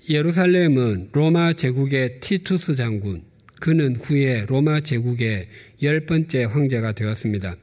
예루살렘은 0.09 1.09
로마 1.13 1.53
제국의 1.53 2.19
티투스 2.19 2.75
장군, 2.75 3.23
그는 3.61 3.95
후에 3.95 4.45
로마 4.47 4.81
제국의 4.81 5.47
열 5.83 6.05
번째 6.05 6.45
황제가 6.45 6.93
되었습니다. 6.93 7.57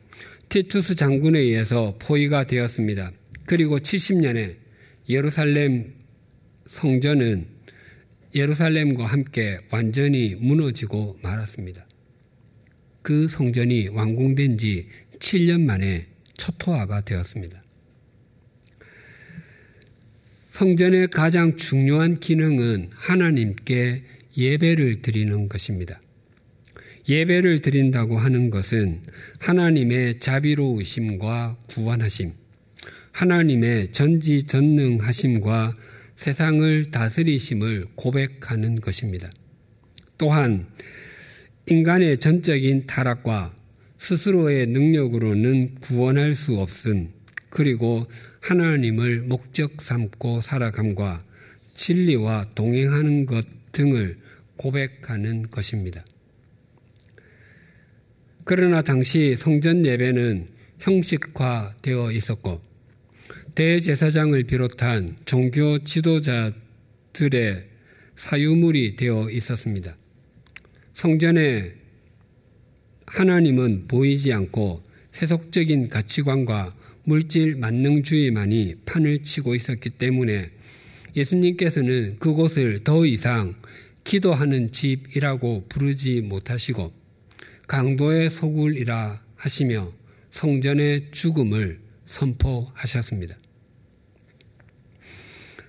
티투스 0.51 0.95
장군에 0.95 1.39
의해서 1.39 1.97
포위가 1.99 2.45
되었습니다. 2.45 3.13
그리고 3.47 3.79
70년에 3.79 4.57
예루살렘 5.09 5.95
성전은 6.67 7.47
예루살렘과 8.35 9.07
함께 9.07 9.59
완전히 9.71 10.35
무너지고 10.35 11.19
말았습니다. 11.23 11.87
그 13.03 13.27
성전이 13.27 13.89
완공된 13.89 14.59
지 14.59 14.87
7년 15.19 15.63
만에 15.63 16.07
초토화가 16.37 17.01
되었습니다. 17.03 17.63
성전의 20.51 21.09
가장 21.09 21.57
중요한 21.57 22.21
기능은 22.21 22.91
하나님께 22.93 24.03
예배를 24.37 25.03
드리는 25.03 25.49
것입니다. 25.49 26.01
예배를 27.11 27.61
드린다고 27.61 28.19
하는 28.19 28.51
것은 28.51 29.01
하나님의 29.41 30.21
자비로우심과 30.21 31.57
구원하심, 31.67 32.31
하나님의 33.11 33.91
전지전능하심과 33.91 35.77
세상을 36.15 36.91
다스리심을 36.93 37.87
고백하는 37.97 38.77
것입니다. 38.77 39.29
또한 40.19 40.69
인간의 41.67 42.19
전적인 42.19 42.87
타락과 42.87 43.57
스스로의 43.99 44.69
능력으로는 44.69 45.81
구원할 45.81 46.37
수 46.37 46.59
없음, 46.59 47.09
그리고 47.49 48.07
하나님을 48.41 49.23
목적 49.23 49.83
삼고 49.83 50.43
살아감과 50.43 51.25
진리와 51.75 52.51
동행하는 52.55 53.27
것 53.27 53.45
등을 53.73 54.17
고백하는 54.57 55.51
것입니다. 55.51 56.05
그러나 58.45 58.83
당시 58.83 59.37
성전 59.37 59.85
예배는 59.85 60.49
형식화되어 60.79 62.13
있었고 62.13 62.61
대제사장을 63.55 64.43
비롯한 64.45 65.17
종교 65.25 65.79
지도자들의 65.81 67.65
사유물이 68.17 68.97
되어 68.97 69.31
있었습니다. 69.31 69.97
성전에 70.95 71.73
하나님은 73.07 73.89
보이지 73.89 74.33
않고 74.33 74.83
세속적인 75.13 75.89
가치관과 75.89 76.75
물질 77.05 77.57
만능주의만이 77.57 78.77
판을 78.85 79.23
치고 79.23 79.55
있었기 79.55 79.91
때문에 79.91 80.49
예수님께서는 81.17 82.19
그곳을 82.19 82.85
더 82.85 83.05
이상 83.05 83.55
기도하는 84.05 84.71
집이라고 84.71 85.67
부르지 85.69 86.21
못하시고 86.21 87.00
강도의 87.71 88.31
소굴이라 88.31 89.23
하시며 89.37 89.93
성전의 90.33 91.13
죽음을 91.13 91.79
선포하셨습니다. 92.05 93.37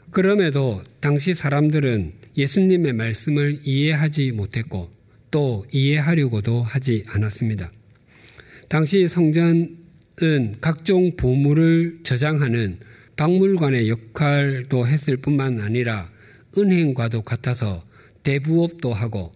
그럼에도 0.09 0.81
당시 0.99 1.35
사람들은 1.35 2.13
예수님의 2.35 2.93
말씀을 2.93 3.59
이해하지 3.63 4.31
못했고 4.31 4.89
또 5.29 5.63
이해하려고도 5.71 6.63
하지 6.63 7.03
않았습니다. 7.07 7.71
당시 8.67 9.07
성전은 9.07 10.55
각종 10.59 11.15
보물을 11.15 11.99
저장하는 12.01 12.79
박물관의 13.15 13.89
역할도 13.89 14.87
했을 14.87 15.17
뿐만 15.17 15.59
아니라 15.59 16.09
은행과도 16.57 17.21
같아서 17.21 17.83
대부업도 18.23 18.91
하고 18.91 19.33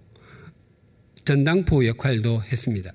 전당포 1.26 1.86
역할도 1.88 2.44
했습니다. 2.44 2.94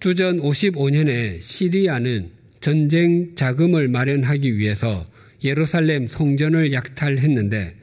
주전 0.00 0.38
55년에 0.38 1.42
시리아는 1.42 2.30
전쟁 2.60 3.34
자금을 3.34 3.88
마련하기 3.88 4.56
위해서 4.56 5.08
예루살렘 5.42 6.06
성전을 6.06 6.72
약탈했는데 6.72 7.76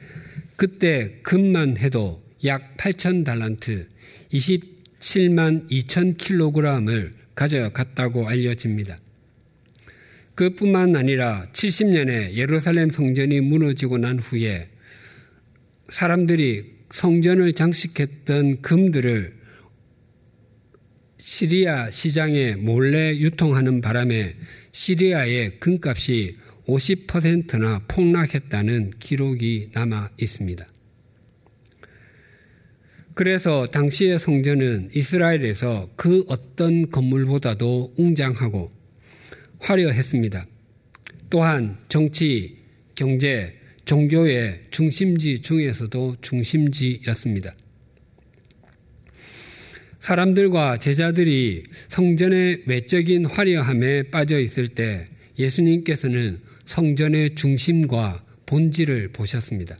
그때 0.56 1.16
금만 1.22 1.76
해도 1.76 2.22
약 2.44 2.76
8천 2.78 3.24
달란트 3.24 3.88
27만 4.32 5.70
2천 5.70 6.16
킬로그램을 6.16 7.12
가져갔다고 7.34 8.26
알려집니다. 8.26 8.98
그뿐만 10.34 10.96
아니라 10.96 11.46
70년에 11.52 12.32
예루살렘 12.32 12.88
성전이 12.88 13.40
무너지고 13.40 13.98
난 13.98 14.18
후에 14.18 14.68
사람들이 15.88 16.75
성전을 16.96 17.52
장식했던 17.52 18.62
금들을 18.62 19.36
시리아 21.18 21.90
시장에 21.90 22.54
몰래 22.54 23.14
유통하는 23.18 23.82
바람에 23.82 24.34
시리아의 24.72 25.60
금값이 25.60 26.38
50%나 26.66 27.82
폭락했다는 27.86 28.92
기록이 28.98 29.72
남아 29.74 30.12
있습니다. 30.18 30.66
그래서 33.12 33.66
당시의 33.66 34.18
성전은 34.18 34.88
이스라엘에서 34.94 35.90
그 35.96 36.24
어떤 36.28 36.88
건물보다도 36.88 37.92
웅장하고 37.98 38.72
화려했습니다. 39.58 40.46
또한 41.28 41.76
정치, 41.90 42.54
경제, 42.94 43.52
종교의 43.86 44.62
중심지 44.70 45.40
중에서도 45.40 46.16
중심지였습니다. 46.20 47.54
사람들과 50.00 50.78
제자들이 50.78 51.64
성전의 51.88 52.64
외적인 52.66 53.26
화려함에 53.26 54.04
빠져 54.10 54.40
있을 54.40 54.68
때 54.68 55.08
예수님께서는 55.38 56.40
성전의 56.64 57.36
중심과 57.36 58.24
본질을 58.46 59.12
보셨습니다. 59.12 59.78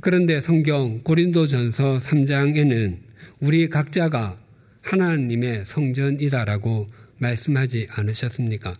그런데 0.00 0.40
성경 0.40 1.00
고린도전서 1.02 1.98
3장에는 1.98 2.98
우리 3.40 3.68
각자가 3.68 4.38
하나님의 4.82 5.64
성전이다라고 5.66 6.88
말씀하지 7.18 7.88
않으셨습니까? 7.90 8.74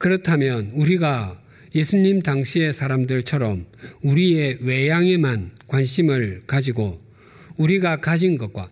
그렇다면 0.00 0.70
우리가 0.72 1.38
예수님 1.74 2.22
당시의 2.22 2.72
사람들처럼 2.72 3.66
우리의 4.02 4.58
외양에만 4.62 5.50
관심을 5.66 6.44
가지고 6.46 6.98
우리가 7.58 8.00
가진 8.00 8.38
것과 8.38 8.70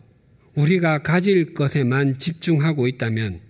우리가 0.55 1.03
가질 1.03 1.53
것에만 1.53 2.19
집중하고 2.19 2.89
있다면 2.89 3.41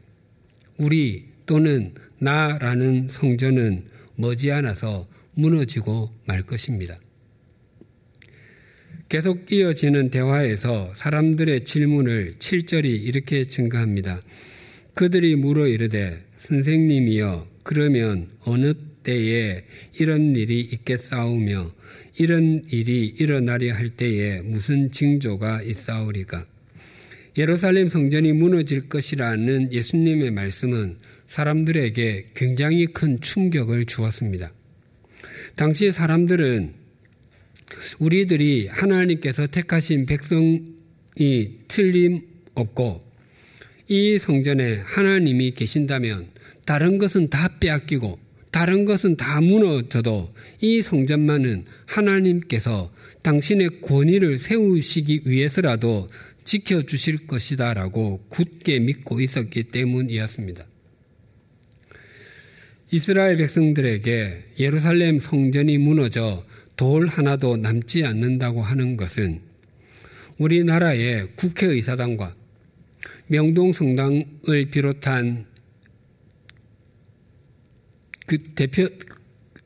우리 0.77 1.27
또는 1.47 1.93
나라는 2.19 3.11
성전은 3.13 3.85
머지않아서 4.17 5.07
무너지고 5.35 6.11
말 6.27 6.43
것입니다. 6.43 6.99
계속 9.09 9.53
이어지는 9.53 10.11
대화에서 10.11 10.93
사람들의 10.97 11.65
질문을 11.65 12.35
7절이 12.41 12.87
이렇게 13.05 13.45
증가합니다. 13.45 14.21
그들이 14.95 15.37
물어 15.37 15.69
이르되 15.69 16.25
선생님이여 16.39 17.58
그러면 17.69 18.29
어느 18.47 18.73
때에 19.03 19.63
이런 19.99 20.35
일이 20.35 20.61
있겠사오며 20.73 21.71
이런 22.17 22.63
일이 22.71 23.15
일어나려 23.19 23.75
할 23.75 23.91
때에 23.91 24.41
무슨 24.41 24.91
징조가 24.91 25.65
있사오리까? 25.65 26.47
예루살렘 27.37 27.89
성전이 27.89 28.33
무너질 28.33 28.89
것이라는 28.89 29.71
예수님의 29.71 30.31
말씀은 30.31 30.97
사람들에게 31.27 32.31
굉장히 32.35 32.87
큰 32.87 33.21
충격을 33.21 33.85
주었습니다. 33.85 34.51
당시 35.55 35.93
사람들은 35.93 36.73
우리들이 37.99 38.69
하나님께서 38.69 39.47
택하신 39.47 40.07
백성이 40.07 40.63
틀림없고 41.69 43.05
이 43.89 44.19
성전에 44.19 44.77
하나님이 44.77 45.51
계신다면 45.51 46.38
다른 46.69 46.99
것은 46.99 47.31
다 47.31 47.59
빼앗기고 47.61 48.19
다른 48.51 48.85
것은 48.85 49.17
다 49.17 49.41
무너져도 49.41 50.35
이 50.61 50.83
성전만은 50.83 51.65
하나님께서 51.87 52.93
당신의 53.23 53.81
권위를 53.81 54.39
세우시기 54.39 55.23
위해서라도 55.25 56.09
지켜주실 56.45 57.27
것이다 57.27 57.73
라고 57.73 58.23
굳게 58.29 58.81
믿고 58.81 59.23
있었기 59.23 59.65
때문이었습니다. 59.65 60.67
이스라엘 62.91 63.39
백성들에게 63.39 64.45
예루살렘 64.59 65.21
성전이 65.21 65.79
무너져 65.79 66.45
돌 66.77 67.07
하나도 67.07 67.57
남지 67.57 68.05
않는다고 68.05 68.61
하는 68.61 68.99
것은 68.99 69.41
우리나라의 70.37 71.29
국회의사당과 71.35 72.35
명동성당을 73.29 74.67
비롯한 74.71 75.48
그 78.29 78.39
대표 78.55 78.89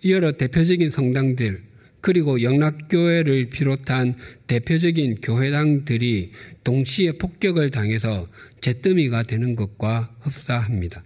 여러 0.07 0.33
대표적인 0.33 0.89
성당들 0.89 1.61
그리고 2.01 2.43
영락교회를 2.43 3.47
비롯한 3.51 4.15
대표적인 4.47 5.21
교회당들이 5.21 6.31
동시에 6.65 7.13
폭격을 7.13 7.71
당해서 7.71 8.29
잿더미가 8.61 9.25
되는 9.25 9.57
것과 9.57 10.15
흡사합니다. 10.21 11.03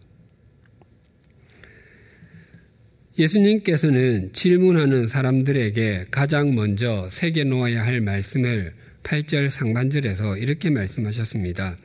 예수님께서는 3.19 4.33
질문하는 4.35 5.09
사람들에게 5.09 6.07
가장 6.11 6.55
먼저 6.55 7.09
새겨 7.11 7.45
놓아야 7.45 7.85
할 7.85 8.03
말씀을 8.03 8.75
8절 9.03 9.49
상반절에서 9.49 10.37
이렇게 10.37 10.69
말씀하셨습니다. 10.69 11.79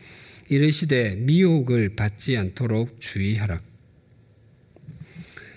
이르시되 0.50 1.16
미혹을 1.16 1.96
받지 1.96 2.36
않도록 2.36 3.00
주의하라. 3.00 3.62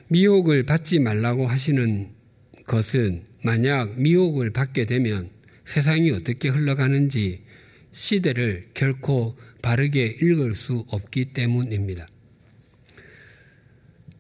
미혹을 0.09 0.65
받지 0.65 0.99
말라고 0.99 1.47
하시는 1.47 2.11
것은 2.67 3.25
만약 3.43 4.01
미혹을 4.01 4.51
받게 4.51 4.85
되면 4.87 5.31
세상이 5.65 6.11
어떻게 6.11 6.49
흘러가는지 6.49 7.43
시대를 7.93 8.69
결코 8.75 9.35
바르게 9.63 10.19
읽을 10.21 10.55
수 10.55 10.85
없기 10.89 11.33
때문입니다. 11.33 12.07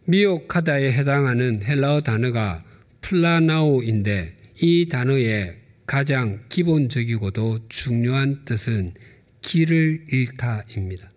미혹하다에 0.06 0.92
해당하는 0.92 1.62
헬라어 1.62 2.02
단어가 2.02 2.64
플라나오인데 3.00 4.36
이 4.60 4.88
단어의 4.88 5.56
가장 5.86 6.40
기본적이고도 6.48 7.68
중요한 7.68 8.44
뜻은 8.44 8.92
길을 9.42 10.04
잃다입니다. 10.08 11.13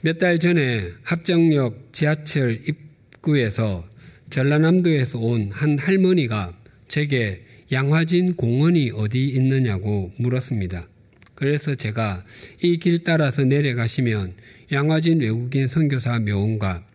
몇 0.00 0.18
달 0.18 0.38
전에 0.38 0.92
합정역 1.02 1.88
지하철 1.92 2.60
입구에서 2.68 3.84
전라남도에서 4.30 5.18
온 5.18 5.50
한 5.50 5.76
할머니가 5.78 6.56
제게 6.86 7.42
양화진 7.72 8.36
공원이 8.36 8.92
어디 8.94 9.26
있느냐고 9.28 10.12
물었습니다. 10.16 10.86
그래서 11.34 11.74
제가 11.74 12.24
이 12.62 12.78
길 12.78 13.02
따라서 13.02 13.44
내려가시면 13.44 14.34
양화진 14.72 15.20
외국인 15.20 15.66
선교사 15.68 16.18
묘원과 16.20 16.86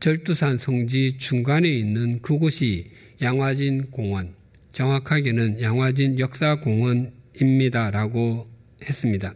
절두산 0.00 0.58
성지 0.58 1.16
중간에 1.18 1.68
있는 1.68 2.20
그곳이 2.22 2.86
양화진 3.20 3.90
공원, 3.90 4.34
정확하게는 4.72 5.60
양화진 5.60 6.18
역사공원입니다라고 6.18 8.48
했습니다. 8.82 9.34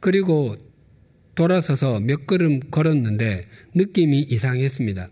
그리고 0.00 0.56
돌아서서 1.34 2.00
몇 2.00 2.26
걸음 2.26 2.60
걸었는데 2.70 3.46
느낌이 3.74 4.20
이상했습니다. 4.22 5.10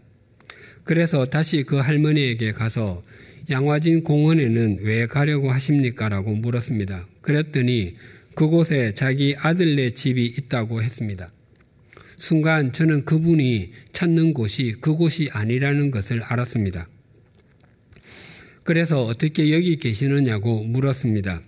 그래서 0.85 1.25
다시 1.27 1.63
그 1.63 1.77
할머니에게 1.77 2.53
가서 2.53 3.03
양화진 3.51 4.03
공원에는 4.03 4.79
왜 4.83 5.07
가려고 5.07 5.51
하십니까? 5.51 6.09
라고 6.09 6.35
물었습니다. 6.35 7.07
그랬더니 7.23 7.97
그곳에 8.35 8.93
자기 8.95 9.35
아들네 9.39 9.91
집이 9.91 10.25
있다고 10.39 10.83
했습니다. 10.83 11.31
순간 12.17 12.73
저는 12.73 13.05
그분이 13.05 13.73
찾는 13.93 14.33
곳이 14.33 14.77
그곳이 14.81 15.29
아니라는 15.33 15.91
것을 15.91 16.23
알았습니다. 16.23 16.89
그래서 18.63 19.05
어떻게 19.05 19.53
여기 19.53 19.77
계시느냐고 19.77 20.63
물었습니다. 20.63 21.43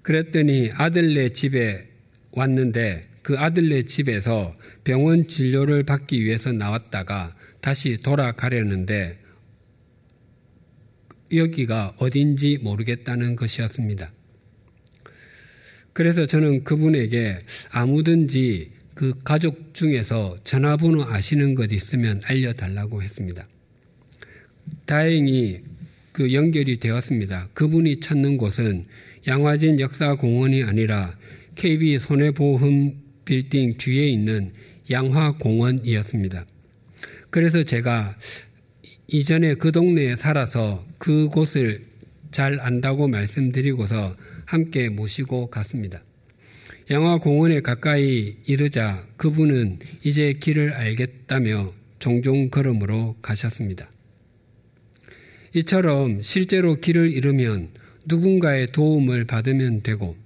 그랬더니 0.00 0.70
아들네 0.74 1.30
집에 1.30 1.86
왔는데 2.32 3.11
그 3.22 3.38
아들네 3.38 3.82
집에서 3.82 4.56
병원 4.84 5.28
진료를 5.28 5.84
받기 5.84 6.24
위해서 6.24 6.52
나왔다가 6.52 7.34
다시 7.60 7.96
돌아가려는데 8.02 9.18
여기가 11.32 11.94
어딘지 11.98 12.58
모르겠다는 12.60 13.36
것이었습니다. 13.36 14.12
그래서 15.92 16.26
저는 16.26 16.64
그분에게 16.64 17.38
아무든지 17.70 18.72
그 18.94 19.14
가족 19.24 19.74
중에서 19.74 20.36
전화번호 20.44 21.02
아시는 21.02 21.54
것 21.54 21.72
있으면 21.72 22.20
알려달라고 22.24 23.02
했습니다. 23.02 23.46
다행히 24.84 25.62
그 26.12 26.32
연결이 26.32 26.78
되었습니다. 26.78 27.48
그분이 27.54 28.00
찾는 28.00 28.36
곳은 28.36 28.86
양화진 29.26 29.80
역사공원이 29.80 30.64
아니라 30.64 31.16
KB 31.54 31.98
손해보험 31.98 33.02
빌딩 33.24 33.76
뒤에 33.76 34.08
있는 34.08 34.52
양화공원이었습니다. 34.90 36.46
그래서 37.30 37.62
제가 37.62 38.16
이전에 39.06 39.54
그 39.54 39.72
동네에 39.72 40.16
살아서 40.16 40.86
그곳을 40.98 41.86
잘 42.30 42.60
안다고 42.60 43.08
말씀드리고서 43.08 44.16
함께 44.46 44.88
모시고 44.88 45.48
갔습니다. 45.48 46.02
양화 46.90 47.18
공원에 47.18 47.60
가까이 47.60 48.36
이르자 48.44 49.06
그분은 49.16 49.78
이제 50.02 50.32
길을 50.32 50.72
알겠다며 50.74 51.72
종종 51.98 52.50
걸음으로 52.50 53.16
가셨습니다. 53.22 53.88
이처럼 55.54 56.20
실제로 56.20 56.74
길을 56.74 57.10
잃으면 57.10 57.68
누군가의 58.06 58.72
도움을 58.72 59.24
받으면 59.24 59.82
되고 59.82 60.16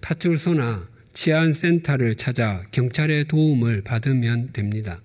파출소나 0.00 0.88
치안센터를 1.16 2.14
찾아 2.14 2.62
경찰의 2.72 3.24
도움을 3.24 3.80
받으면 3.82 4.50
됩니다. 4.52 5.00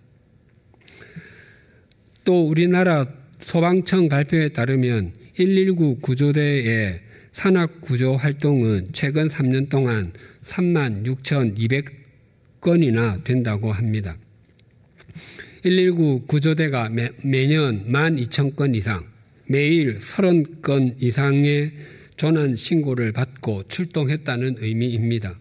또 2.26 2.47
우리나라 2.47 3.08
소방청 3.39 4.10
발표에 4.10 4.50
따르면 4.50 5.13
119 5.38 6.00
구조대의 6.02 7.00
산악 7.32 7.80
구조 7.80 8.17
활동은 8.17 8.89
최근 8.91 9.30
3년 9.30 9.69
동안 9.69 10.12
3만 10.43 11.06
6,200건이나 12.62 13.24
된다고 13.24 13.71
합니다. 13.71 14.17
119 15.63 16.26
구조대가 16.28 16.89
매, 16.89 17.10
매년 17.24 17.86
1만 17.86 18.21
2천 18.28 18.58
건 18.58 18.76
이상, 18.76 19.06
매일 19.47 19.97
30건 19.97 21.02
이상의 21.02 21.71
조난 22.17 22.56
신고를 22.56 23.13
받고 23.13 23.63
출동했다는 23.69 24.58
의미입니다. 24.60 25.40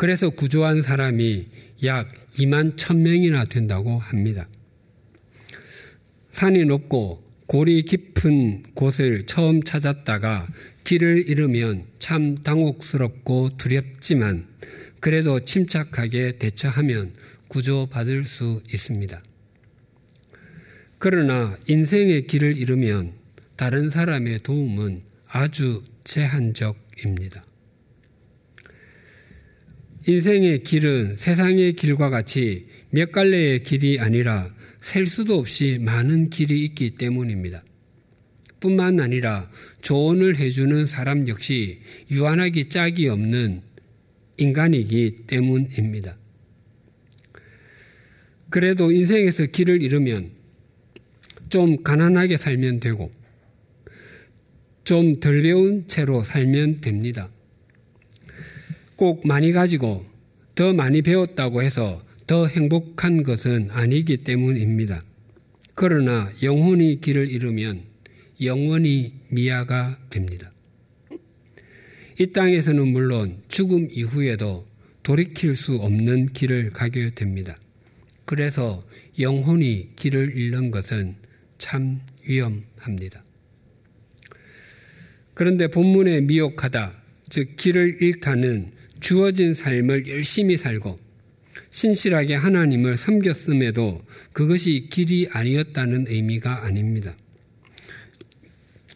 그래서 0.00 0.30
구조한 0.30 0.80
사람이 0.80 1.48
약 1.84 2.10
2만 2.38 2.76
1000명이나 2.76 3.46
된다고 3.46 3.98
합니다. 3.98 4.48
산이 6.30 6.64
높고 6.64 7.22
골이 7.44 7.82
깊은 7.82 8.62
곳을 8.72 9.26
처음 9.26 9.62
찾았다가 9.62 10.48
길을 10.84 11.28
잃으면 11.28 11.84
참 11.98 12.34
당혹스럽고 12.34 13.58
두렵지만 13.58 14.46
그래도 15.00 15.44
침착하게 15.44 16.38
대처하면 16.38 17.12
구조받을 17.48 18.24
수 18.24 18.62
있습니다. 18.72 19.22
그러나 20.96 21.58
인생의 21.66 22.26
길을 22.26 22.56
잃으면 22.56 23.12
다른 23.54 23.90
사람의 23.90 24.44
도움은 24.44 25.02
아주 25.28 25.82
제한적입니다. 26.04 27.44
인생의 30.10 30.64
길은 30.64 31.16
세상의 31.16 31.74
길과 31.74 32.10
같이 32.10 32.66
몇 32.90 33.12
갈래의 33.12 33.62
길이 33.62 34.00
아니라 34.00 34.52
셀 34.80 35.06
수도 35.06 35.38
없이 35.38 35.78
많은 35.80 36.30
길이 36.30 36.64
있기 36.64 36.96
때문입니다. 36.96 37.62
뿐만 38.58 38.98
아니라 38.98 39.48
조언을 39.82 40.36
해주는 40.36 40.86
사람 40.86 41.28
역시 41.28 41.78
유한하기 42.10 42.68
짝이 42.70 43.08
없는 43.08 43.62
인간이기 44.36 45.26
때문입니다. 45.28 46.16
그래도 48.48 48.90
인생에서 48.90 49.46
길을 49.46 49.80
잃으면 49.80 50.32
좀 51.48 51.84
가난하게 51.84 52.36
살면 52.36 52.80
되고 52.80 53.12
좀 54.82 55.20
덜 55.20 55.42
배운 55.42 55.86
채로 55.86 56.24
살면 56.24 56.80
됩니다. 56.80 57.30
꼭 59.00 59.26
많이 59.26 59.50
가지고 59.50 60.04
더 60.54 60.74
많이 60.74 61.00
배웠다고 61.00 61.62
해서 61.62 62.04
더 62.26 62.46
행복한 62.46 63.22
것은 63.22 63.70
아니기 63.70 64.18
때문입니다. 64.18 65.02
그러나 65.74 66.30
영혼이 66.42 67.00
길을 67.00 67.30
잃으면 67.30 67.80
영원히 68.42 69.14
미아가 69.30 69.98
됩니다. 70.10 70.52
이 72.18 72.26
땅에서는 72.26 72.88
물론 72.88 73.38
죽음 73.48 73.88
이후에도 73.90 74.68
돌이킬 75.02 75.56
수 75.56 75.76
없는 75.76 76.34
길을 76.34 76.74
가게 76.74 77.08
됩니다. 77.08 77.56
그래서 78.26 78.84
영혼이 79.18 79.96
길을 79.96 80.36
잃는 80.36 80.70
것은 80.70 81.14
참 81.56 82.00
위험합니다. 82.28 83.24
그런데 85.32 85.68
본문에 85.68 86.20
미혹하다, 86.20 86.92
즉 87.30 87.56
길을 87.56 88.02
잃다는 88.02 88.78
주어진 89.00 89.54
삶을 89.54 90.08
열심히 90.08 90.56
살고 90.56 90.98
신실하게 91.70 92.34
하나님을 92.34 92.96
섬겼음에도 92.96 94.04
그것이 94.32 94.88
길이 94.90 95.28
아니었다는 95.30 96.06
의미가 96.08 96.64
아닙니다. 96.64 97.16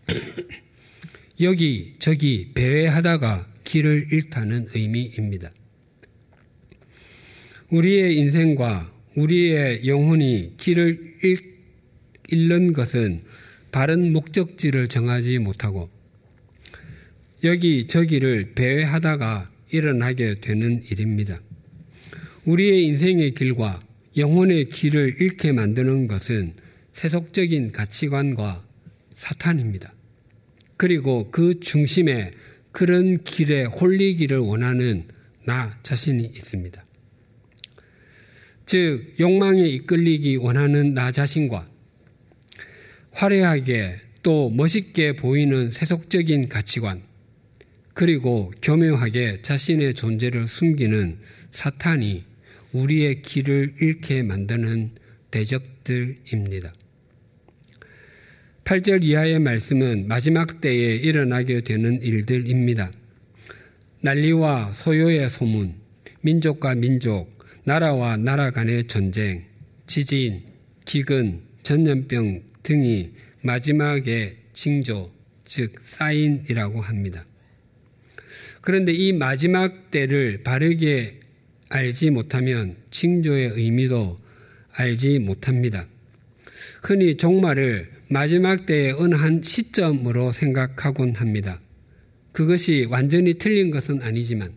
여기 1.40 1.95
저기 1.99 2.51
배회하다가 2.55 3.49
길을 3.64 4.09
잃다는 4.12 4.69
의미입니다. 4.75 5.53
우리의 7.71 8.17
인생과 8.19 8.93
우리의 9.17 9.87
영혼이 9.87 10.55
길을 10.59 11.14
잃는 12.29 12.73
것은 12.73 13.23
바른 13.73 14.12
목적지를 14.12 14.88
정하지 14.88 15.38
못하고 15.38 15.90
여기 17.43 17.87
저기를 17.87 18.53
배회하다가 18.55 19.51
일어나게 19.75 20.37
되는 20.37 20.83
일입니다. 20.85 21.41
우리의 22.45 22.85
인생의 22.85 23.35
길과 23.35 23.83
영혼의 24.17 24.69
길을 24.69 25.17
잃게 25.21 25.51
만드는 25.51 26.07
것은 26.07 26.55
세속적인 26.93 27.73
가치관과 27.73 28.65
사탄입니다. 29.15 29.93
그리고 30.77 31.29
그 31.31 31.59
중심에 31.59 32.31
그런 32.71 33.23
길에 33.25 33.65
홀리기를 33.65 34.39
원하는 34.39 35.03
나 35.45 35.77
자신이 35.83 36.25
있습니다. 36.25 36.85
즉, 38.67 39.15
욕망에 39.19 39.67
이끌리기 39.67 40.37
원하는 40.37 40.95
나 40.95 41.13
자신과 41.13 41.69
화려하게 43.11 43.97
또 44.23 44.51
멋있게 44.51 45.17
보이는 45.17 45.71
세속적인 45.71 46.49
가치관, 46.49 47.03
그리고 47.95 48.53
교묘하게 48.61 49.43
자신의 49.43 49.95
존재를 49.95 50.47
숨기는 50.49 51.17
사탄이 51.53 52.25
우리의 52.73 53.23
길을 53.23 53.75
잃게 53.81 54.23
만드는 54.25 54.91
대적들입니다. 55.31 56.75
8절 58.65 59.05
이하의 59.05 59.39
말씀은 59.39 60.09
마지막 60.09 60.61
때에 60.61 60.97
일어나게 60.97 61.61
되는 61.61 62.03
일들입니다. 62.03 62.91
난리와 64.01 64.73
소요의 64.73 65.31
소문, 65.31 65.75
민족과 66.23 66.75
민족, 66.75 67.39
나라와 67.65 68.17
나라 68.17 68.51
간의 68.51 68.85
전쟁, 68.85 69.45
지진, 69.87 70.43
기근, 70.85 71.43
전염병 71.63 72.43
등이 72.63 73.13
마지막에 73.43 74.37
징조, 74.53 75.13
즉 75.45 75.75
사인이라고 75.85 76.81
합니다. 76.81 77.25
그런데 78.66 78.94
이 78.94 79.12
마지막 79.12 79.90
때를 79.90 80.42
바르게 80.42 81.20
알지 81.68 82.09
못하면 82.09 82.77
징조의 82.90 83.50
의미도 83.57 84.18
알지 84.72 85.18
못합니다. 85.18 85.87
흔히 86.83 87.14
종말을 87.14 87.90
마지막 88.09 88.64
때의 88.64 88.92
어느 88.92 89.16
한 89.16 89.42
시점으로 89.42 90.33
생각하곤 90.33 91.14
합니다. 91.16 91.61
그것이 92.33 92.87
완전히 92.88 93.35
틀린 93.35 93.70
것은 93.70 94.00
아니지만 94.00 94.53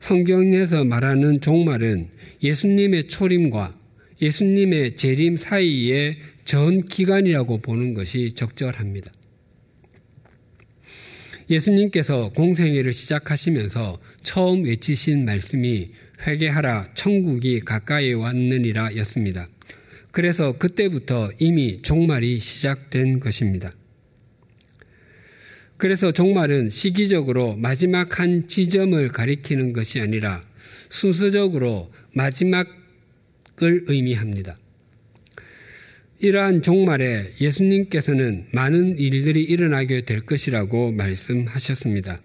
성경에서 0.00 0.82
말하는 0.82 1.40
종말은 1.40 2.08
예수님의 2.42 3.06
초림과 3.06 3.78
예수님의 4.20 4.96
재림 4.96 5.36
사이의 5.36 6.16
전 6.44 6.88
기간이라고 6.88 7.58
보는 7.58 7.94
것이 7.94 8.32
적절합니다. 8.32 9.12
예수님께서 11.52 12.30
공생애를 12.30 12.92
시작하시면서 12.92 14.00
처음 14.22 14.64
외치신 14.64 15.24
말씀이 15.24 15.90
회개하라 16.26 16.94
천국이 16.94 17.60
가까이 17.60 18.14
왔느니라 18.14 18.96
였습니다. 18.96 19.48
그래서 20.12 20.52
그때부터 20.58 21.30
이미 21.38 21.82
종말이 21.82 22.38
시작된 22.38 23.20
것입니다. 23.20 23.72
그래서 25.76 26.12
종말은 26.12 26.70
시기적으로 26.70 27.56
마지막 27.56 28.20
한 28.20 28.46
지점을 28.46 29.08
가리키는 29.08 29.72
것이 29.72 30.00
아니라 30.00 30.42
순서적으로 30.88 31.92
마지막을 32.12 32.70
의미합니다. 33.60 34.58
이러한 36.22 36.62
종말에 36.62 37.32
예수님께서는 37.40 38.46
많은 38.52 38.96
일들이 38.96 39.42
일어나게 39.42 40.04
될 40.04 40.20
것이라고 40.20 40.92
말씀하셨습니다. 40.92 42.22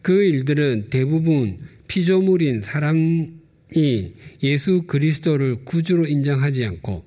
그 0.00 0.24
일들은 0.24 0.86
대부분 0.88 1.58
피조물인 1.86 2.62
사람이 2.62 4.14
예수 4.42 4.84
그리스도를 4.86 5.66
구주로 5.66 6.06
인정하지 6.06 6.64
않고 6.64 7.04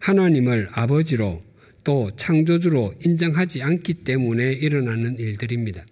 하나님을 0.00 0.70
아버지로 0.72 1.40
또 1.84 2.10
창조주로 2.16 2.94
인정하지 3.04 3.62
않기 3.62 3.94
때문에 4.02 4.54
일어나는 4.54 5.20
일들입니다. 5.20 5.86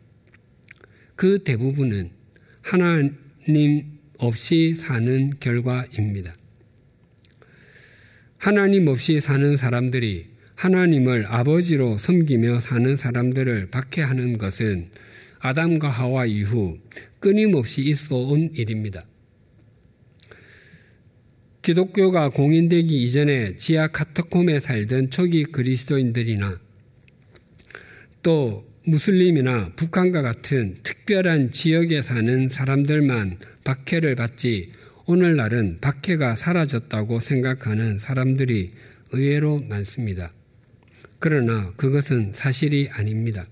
그 1.14 1.44
대부분은 1.44 2.11
하나님 2.62 3.85
없이 4.18 4.74
사는 4.74 5.38
결과입니다. 5.38 6.35
하나님 8.45 8.89
없이 8.89 9.23
사는 9.23 9.57
사람들이 9.57 10.27
하나님을 10.55 11.25
아버지로 11.29 11.97
섬기며 11.97 12.61
사는 12.61 12.95
사람들을 12.95 13.71
박해하는 13.71 14.37
것은 14.37 14.91
아담과 15.39 15.89
하와 15.89 16.27
이후 16.27 16.77
끊임없이 17.21 17.81
있어 17.81 18.17
온 18.19 18.51
일입니다. 18.55 19.07
기독교가 21.63 22.29
공인되기 22.29 23.03
이전에 23.05 23.57
지하 23.57 23.87
카타콤에 23.87 24.61
살던 24.61 25.09
초기 25.09 25.45
그리스도인들이나 25.45 26.61
또 28.23 28.71
무슬림이나 28.85 29.73
북한과 29.75 30.21
같은 30.21 30.77
특별한 30.83 31.51
지역에 31.51 32.03
사는 32.03 32.51
사람들만 32.51 33.39
박해를 33.65 34.17
받지 34.17 34.71
오늘날은 35.07 35.81
박해가 35.83 36.35
사라졌다고 36.35 37.21
생각하는 37.21 37.99
사람들이 37.99 38.73
의외로 39.12 39.61
많습니다. 39.69 40.33
그러나 41.19 41.73
그것은 41.77 42.33
사실이 42.33 42.88
아닙니다. 42.90 43.47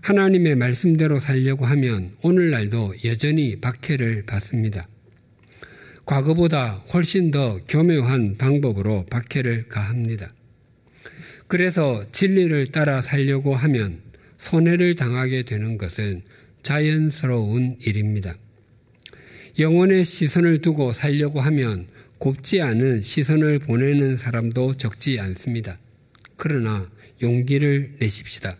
하나님의 0.00 0.56
말씀대로 0.56 1.20
살려고 1.20 1.66
하면 1.66 2.12
오늘날도 2.22 2.94
여전히 3.04 3.60
박해를 3.60 4.24
받습니다. 4.24 4.88
과거보다 6.06 6.84
훨씬 6.92 7.30
더 7.30 7.58
교묘한 7.68 8.36
방법으로 8.38 9.04
박해를 9.10 9.68
가합니다. 9.68 10.32
그래서 11.46 12.04
진리를 12.10 12.68
따라 12.68 13.02
살려고 13.02 13.54
하면 13.54 14.00
손해를 14.38 14.94
당하게 14.94 15.42
되는 15.42 15.76
것은 15.76 16.22
자연스러운 16.62 17.76
일입니다. 17.80 18.34
영혼의 19.58 20.04
시선을 20.04 20.60
두고 20.60 20.92
살려고 20.92 21.40
하면 21.40 21.86
곱지 22.18 22.60
않은 22.60 23.02
시선을 23.02 23.60
보내는 23.60 24.16
사람도 24.16 24.74
적지 24.74 25.20
않습니다. 25.20 25.78
그러나 26.36 26.90
용기를 27.22 27.96
내십시다. 28.00 28.56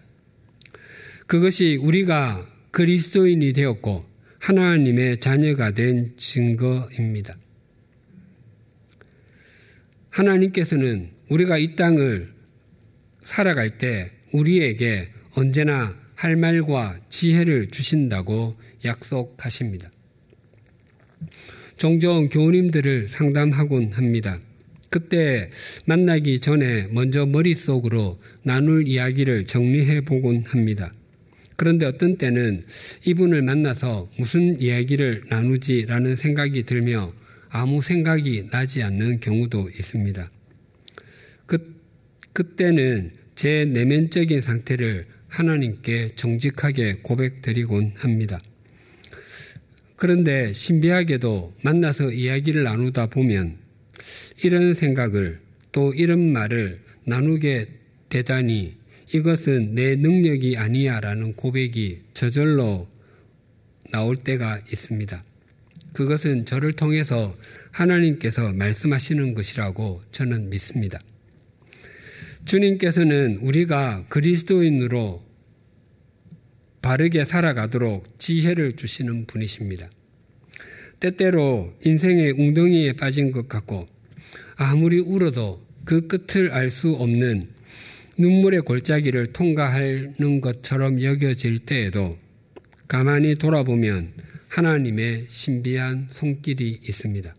그것이 1.27 1.77
우리가 1.77 2.47
그리스도인이 2.71 3.53
되었고 3.53 4.05
하나님의 4.39 5.19
자녀가 5.21 5.73
된 5.73 6.13
증거입니다. 6.17 7.37
하나님께서는 10.11 11.11
우리가 11.29 11.59
이 11.59 11.75
땅을 11.75 12.29
살아갈 13.25 13.79
때 13.79 14.13
우리에게 14.33 15.09
언제나 15.33 15.97
할 16.15 16.37
말과 16.37 17.01
지혜를 17.09 17.71
주신다고 17.71 18.57
약속하십니다. 18.85 19.91
종종 21.77 22.29
교우님들을 22.29 23.09
상담하곤 23.09 23.93
합니다. 23.93 24.41
그때 24.91 25.51
만나기 25.87 26.39
전에 26.39 26.87
먼저 26.93 27.27
머릿속으로 27.27 28.19
나눌 28.43 28.87
이야기를 28.87 29.47
정리해 29.47 30.03
보곤 30.03 30.45
합니다. 30.47 30.95
그런데 31.57 31.87
어떤 31.87 32.17
때는 32.17 32.65
이분을 33.05 33.43
만나서 33.43 34.09
무슨 34.19 34.61
이야기를 34.61 35.25
나누지라는 35.29 36.17
생각이 36.17 36.65
들며 36.65 37.13
아무 37.49 37.81
생각이 37.81 38.49
나지 38.51 38.83
않는 38.83 39.21
경우도 39.21 39.71
있습니다. 39.71 40.31
그, 41.47 41.75
그때는 42.33 43.13
제 43.35 43.65
내면적인 43.65 44.41
상태를 44.41 45.07
하나님께 45.29 46.11
정직하게 46.17 46.99
고백드리곤 47.03 47.95
합니다. 47.97 48.41
그런데 49.97 50.53
신비하게도 50.53 51.55
만나서 51.63 52.13
이야기를 52.13 52.65
나누다 52.65 53.07
보면 53.07 53.57
이런 54.43 54.75
생각을 54.75 55.41
또 55.73 55.95
이런 55.95 56.33
말을 56.33 56.81
나누게 57.05 57.69
되다니 58.09 58.77
이것은 59.13 59.75
내 59.75 59.97
능력이 59.97 60.57
아니야 60.57 61.01
라는 61.01 61.35
고백이 61.35 62.01
저절로 62.15 62.89
나올 63.91 64.17
때가 64.17 64.61
있습니다. 64.73 65.23
그것은 65.93 66.45
저를 66.45 66.73
통해서 66.73 67.37
하나님께서 67.71 68.53
말씀하시는 68.53 69.35
것이라고 69.35 70.03
저는 70.11 70.51
믿습니다. 70.51 71.01
주님께서는 72.45 73.39
우리가 73.39 74.05
그리스도인으로 74.09 75.24
바르게 76.85 77.25
살아가도록 77.25 78.19
지혜를 78.19 78.77
주시는 78.77 79.25
분이십니다. 79.25 79.89
때때로 81.01 81.73
인생의 81.83 82.33
웅덩이에 82.33 82.93
빠진 82.93 83.33
것 83.33 83.49
같고 83.49 83.89
아무리 84.57 84.99
울어도 84.99 85.65
그 85.87 86.07
끝을 86.07 86.53
알 86.53 86.69
수 86.69 86.93
없는 86.93 87.43
눈물의 88.19 88.61
골짜기를 88.61 89.29
통과하는 89.29 90.43
것처럼 90.43 91.03
여겨질 91.03 91.61
때에도 91.61 92.19
가만히 92.87 93.37
돌아보면 93.37 94.13
하나님의 94.49 95.25
신비한 95.29 96.09
손길이 96.11 96.81
있습니다. 96.87 97.35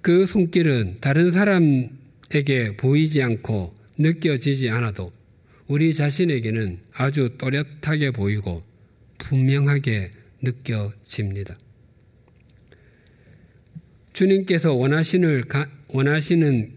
그 0.00 0.24
손길은 0.24 0.96
다른 1.02 1.30
사람에게 1.30 2.76
보이지 2.78 3.22
않고 3.22 3.74
느껴지지 3.98 4.70
않아도 4.70 5.12
우리 5.68 5.92
자신에게는 5.92 6.78
아주 6.94 7.30
또렷하게 7.38 8.12
보이고 8.12 8.60
분명하게 9.18 10.10
느껴집니다. 10.42 11.58
주님께서 14.12 14.72
원하시는, 14.72 15.42
원하시는 15.88 16.70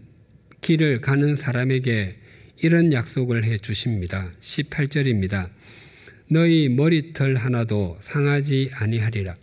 길을 0.60 1.00
가는 1.00 1.36
사람에게 1.36 2.16
이런 2.62 2.92
약속을 2.92 3.44
해 3.44 3.58
주십니다. 3.58 4.32
18절입니다. 4.40 5.50
너희 6.28 6.68
머리털 6.68 7.36
하나도 7.36 7.96
상하지 8.00 8.70
아니하리라. 8.74 9.34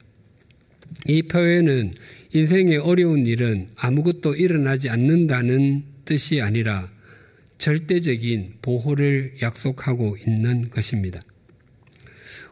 이 1.08 1.24
표현은 1.24 1.94
인생의 2.34 2.78
어려운 2.78 3.26
일은 3.26 3.70
아무것도 3.76 4.36
일어나지 4.36 4.90
않는다는 4.90 5.84
뜻이 6.06 6.42
아니라 6.42 6.92
절대적인 7.58 8.56
보호를 8.62 9.36
약속하고 9.42 10.18
있는 10.18 10.70
것입니다. 10.70 11.22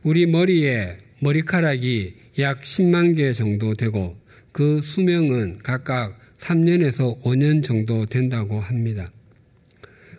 우리 0.04 0.26
머리에 0.26 0.98
머리카락이 1.20 2.16
약 2.40 2.62
10만 2.62 3.16
개 3.16 3.34
정도 3.34 3.74
되고 3.74 4.18
그 4.52 4.82
수명은 4.82 5.60
각각 5.64 6.20
3년에서 6.38 7.22
5년 7.24 7.64
정도 7.64 8.06
된다고 8.06 8.60
합니다. 8.60 9.12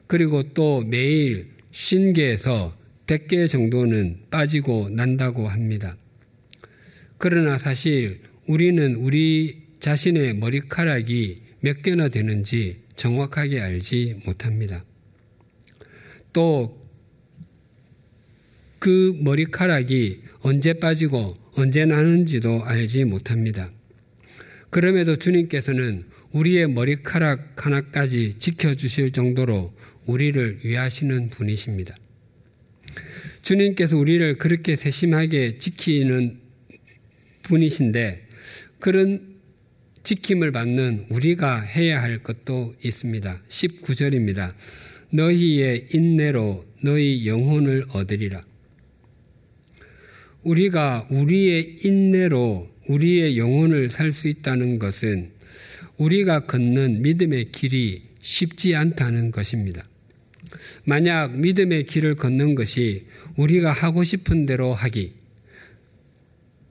그리고 0.06 0.42
또 0.54 0.82
매일 0.82 1.48
50개에서 1.72 2.72
100개 3.06 3.48
정도는 3.48 4.20
빠지고 4.30 4.88
난다고 4.90 5.48
합니다. 5.48 5.96
그러나 7.18 7.58
사실 7.58 8.20
우리는 8.46 8.94
우리 8.96 9.62
자신의 9.80 10.36
머리카락이 10.36 11.42
몇 11.60 11.82
개나 11.82 12.08
되는지 12.08 12.78
정확하게 12.96 13.60
알지 13.60 14.22
못합니다. 14.24 14.84
또 16.32 16.86
그 18.86 19.18
머리카락이 19.20 20.20
언제 20.42 20.74
빠지고 20.74 21.36
언제 21.54 21.84
나는지도 21.84 22.64
알지 22.64 23.04
못합니다. 23.04 23.72
그럼에도 24.70 25.16
주님께서는 25.16 26.04
우리의 26.30 26.68
머리카락 26.68 27.66
하나까지 27.66 28.34
지켜주실 28.38 29.10
정도로 29.10 29.74
우리를 30.04 30.60
위하시는 30.62 31.30
분이십니다. 31.30 31.96
주님께서 33.42 33.96
우리를 33.96 34.38
그렇게 34.38 34.76
세심하게 34.76 35.58
지키는 35.58 36.38
분이신데 37.42 38.28
그런 38.78 39.35
지킴을 40.06 40.52
받는 40.52 41.06
우리가 41.08 41.62
해야 41.62 42.00
할 42.00 42.22
것도 42.22 42.76
있습니다. 42.80 43.42
19절입니다. 43.48 44.54
너희의 45.10 45.88
인내로 45.90 46.64
너희 46.84 47.26
영혼을 47.26 47.84
얻으리라. 47.88 48.44
우리가 50.44 51.08
우리의 51.10 51.78
인내로 51.82 52.70
우리의 52.86 53.36
영혼을 53.36 53.90
살 53.90 54.12
수 54.12 54.28
있다는 54.28 54.78
것은 54.78 55.32
우리가 55.96 56.46
걷는 56.46 57.02
믿음의 57.02 57.50
길이 57.50 58.04
쉽지 58.20 58.76
않다는 58.76 59.32
것입니다. 59.32 59.88
만약 60.84 61.36
믿음의 61.36 61.86
길을 61.86 62.14
걷는 62.14 62.54
것이 62.54 63.06
우리가 63.34 63.72
하고 63.72 64.04
싶은 64.04 64.46
대로 64.46 64.72
하기, 64.72 65.14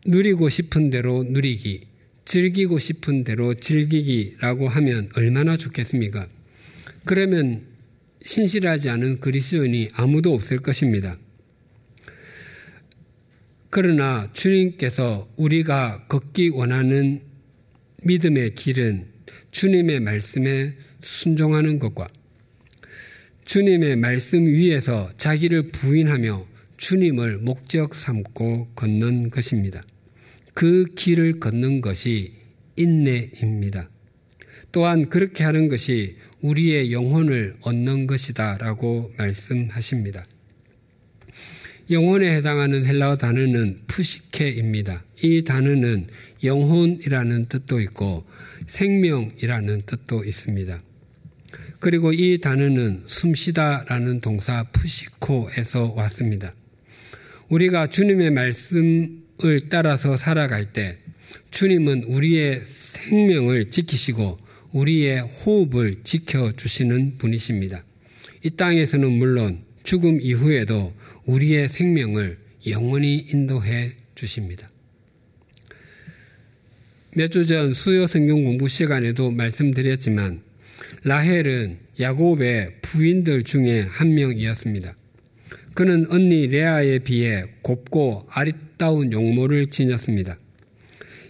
누리고 0.05 0.47
싶은 0.47 0.89
대로 0.89 1.23
누리기, 1.23 1.94
즐기고 2.25 2.79
싶은 2.79 3.23
대로 3.23 3.53
즐기기라고 3.53 4.67
하면 4.67 5.09
얼마나 5.15 5.57
좋겠습니까? 5.57 6.27
그러면 7.05 7.61
신실하지 8.23 8.89
않은 8.89 9.19
그리스도인이 9.19 9.89
아무도 9.93 10.33
없을 10.33 10.57
것입니다. 10.57 11.17
그러나 13.69 14.29
주님께서 14.33 15.29
우리가 15.35 16.05
걷기 16.07 16.49
원하는 16.49 17.21
믿음의 18.03 18.55
길은 18.55 19.05
주님의 19.51 19.99
말씀에 19.99 20.75
순종하는 21.01 21.77
것과 21.79 22.07
주님의 23.45 23.97
말씀 23.97 24.45
위에서 24.45 25.11
자기를 25.17 25.71
부인하며 25.71 26.47
주님을 26.77 27.37
목적 27.37 27.93
삼고 27.93 28.69
걷는 28.75 29.29
것입니다. 29.29 29.83
그 30.55 30.85
길을 30.95 31.41
걷는 31.41 31.81
것이 31.81 32.33
인내입니다. 32.77 33.89
또한 34.71 35.09
그렇게 35.09 35.43
하는 35.43 35.67
것이 35.67 36.15
우리의 36.41 36.93
영혼을 36.93 37.57
얻는 37.61 38.07
것이다 38.07 38.57
라고 38.57 39.13
말씀하십니다. 39.17 40.25
영혼에 41.91 42.35
해당하는 42.35 42.85
헬라어 42.85 43.17
단어는 43.17 43.81
푸시케입니다. 43.87 45.03
이 45.21 45.43
단어는 45.43 46.07
영혼이라는 46.43 47.45
뜻도 47.45 47.81
있고 47.81 48.25
생명이라는 48.67 49.81
뜻도 49.85 50.23
있습니다. 50.23 50.81
그리고 51.79 52.13
이 52.13 52.39
단어는 52.39 53.03
숨쉬다라는 53.05 54.21
동사 54.21 54.63
푸시코에서 54.71 55.93
왔습니다. 55.97 56.55
우리가 57.49 57.87
주님의 57.87 58.31
말씀 58.31 59.24
을 59.43 59.67
따라서 59.69 60.15
살아갈 60.15 60.71
때 60.71 60.97
주님은 61.51 62.05
우리의 62.05 62.61
생명을 62.65 63.69
지키시고 63.69 64.37
우리의 64.71 65.19
호흡을 65.21 65.97
지켜주시는 66.03 67.17
분이십니다. 67.17 67.83
이 68.43 68.49
땅에서는 68.51 69.11
물론 69.11 69.63
죽음 69.83 70.21
이후에도 70.21 70.93
우리의 71.25 71.67
생명을 71.69 72.37
영원히 72.67 73.17
인도해 73.29 73.91
주십니다. 74.15 74.69
몇 77.15 77.29
주 77.29 77.45
전 77.45 77.73
수요 77.73 78.07
성경 78.07 78.43
공부 78.43 78.67
시간에도 78.67 79.31
말씀드렸지만 79.31 80.41
라헬은 81.03 81.77
야곱의 81.99 82.75
부인들 82.81 83.43
중에 83.43 83.81
한 83.81 84.13
명이었습니다. 84.13 84.95
그는 85.75 86.05
언니 86.09 86.47
레아에 86.47 86.99
비해 86.99 87.43
곱고 87.61 88.27
아리따운 88.31 89.11
용모를 89.11 89.67
지녔습니다. 89.67 90.37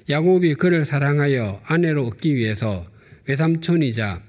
야곱이 0.07 0.53
그를 0.53 0.85
사랑하여 0.85 1.61
아내로 1.65 2.05
얻기 2.05 2.35
위해서 2.35 2.85
외삼촌이자 3.27 4.21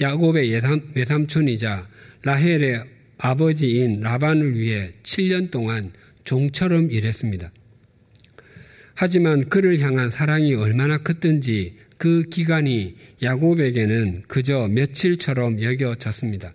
야곱의 0.00 0.60
외삼촌이자 0.94 1.88
라헬의 2.22 2.84
아버지인 3.18 4.02
라반을 4.02 4.56
위해 4.56 4.92
7년 5.02 5.50
동안 5.50 5.90
종처럼 6.22 6.92
일했습니다. 6.92 7.50
하지만 8.94 9.48
그를 9.48 9.80
향한 9.80 10.12
사랑이 10.12 10.54
얼마나 10.54 10.98
컸든지 10.98 11.76
그 11.98 12.22
기간이 12.30 12.94
야곱에게는 13.20 14.22
그저 14.28 14.68
며칠처럼 14.68 15.60
여겨졌습니다. 15.60 16.54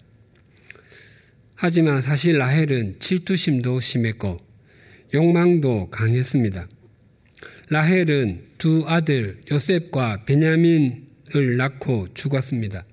하지만 1.64 2.02
사실 2.02 2.40
라헬은 2.40 2.96
질투심도 2.98 3.82
심했고 3.82 4.40
욕망도 5.14 5.92
강했습니다. 5.92 6.68
라헬은 7.70 8.46
두 8.58 8.84
아들 8.88 9.38
요셉과 9.52 10.26
베냐민을 10.26 11.58
낳고 11.58 12.08
죽었습니다. 12.16 12.84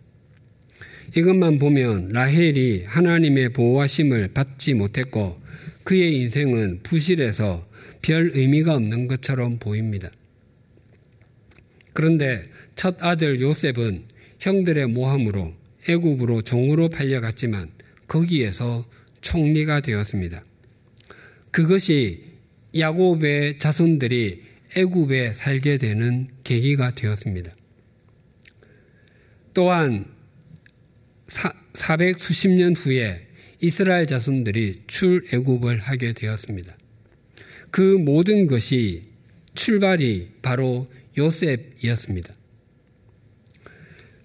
이것만 1.17 1.59
보면 1.59 2.11
라헬이 2.11 2.85
하나님의 2.85 3.55
보호하심을 3.55 4.33
받지 4.35 4.75
못했고 4.75 5.41
그의 5.85 6.17
인생은 6.17 6.81
부실해서 6.83 7.67
별 8.03 8.33
의미가 8.35 8.75
없는 8.75 9.09
것처럼 9.09 9.59
보입니다. 9.59 10.11
그런데 11.95 12.51
첫 12.77 13.03
아들 13.03 13.41
요셉은 13.41 14.03
형들의 14.41 14.89
모함으로 14.89 15.55
애굽으로 15.89 16.43
종으로 16.43 16.91
팔려갔지만 16.91 17.78
거기에서 18.09 18.85
총리가 19.21 19.81
되었습니다. 19.81 20.45
그것이 21.51 22.25
야곱의 22.77 23.59
자손들이 23.59 24.43
애굽에 24.77 25.33
살게 25.33 25.79
되는 25.79 26.29
계기가 26.45 26.93
되었습니다. 26.93 27.55
또한 29.55 30.07
400 31.75 32.21
수십 32.21 32.49
년 32.49 32.75
후에 32.75 33.27
이스라엘 33.61 34.07
자손들이 34.07 34.83
출애굽을 34.87 35.81
하게 35.81 36.13
되었습니다. 36.13 36.77
그 37.71 37.81
모든 37.99 38.47
것이 38.47 39.09
출발이 39.55 40.35
바로 40.43 40.91
요셉이었습니다. 41.17 42.38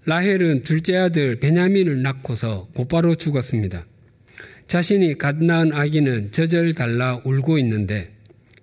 라헬은 0.06 0.62
둘째 0.62 0.96
아들 0.96 1.38
베냐민을 1.40 2.02
낳고서 2.02 2.68
곧바로 2.74 3.14
죽었습니다. 3.14 3.86
자신이 4.66 5.16
갓 5.16 5.42
낳은 5.42 5.72
아기는 5.72 6.32
저절 6.32 6.74
달라 6.74 7.20
울고 7.24 7.58
있는데 7.58 8.10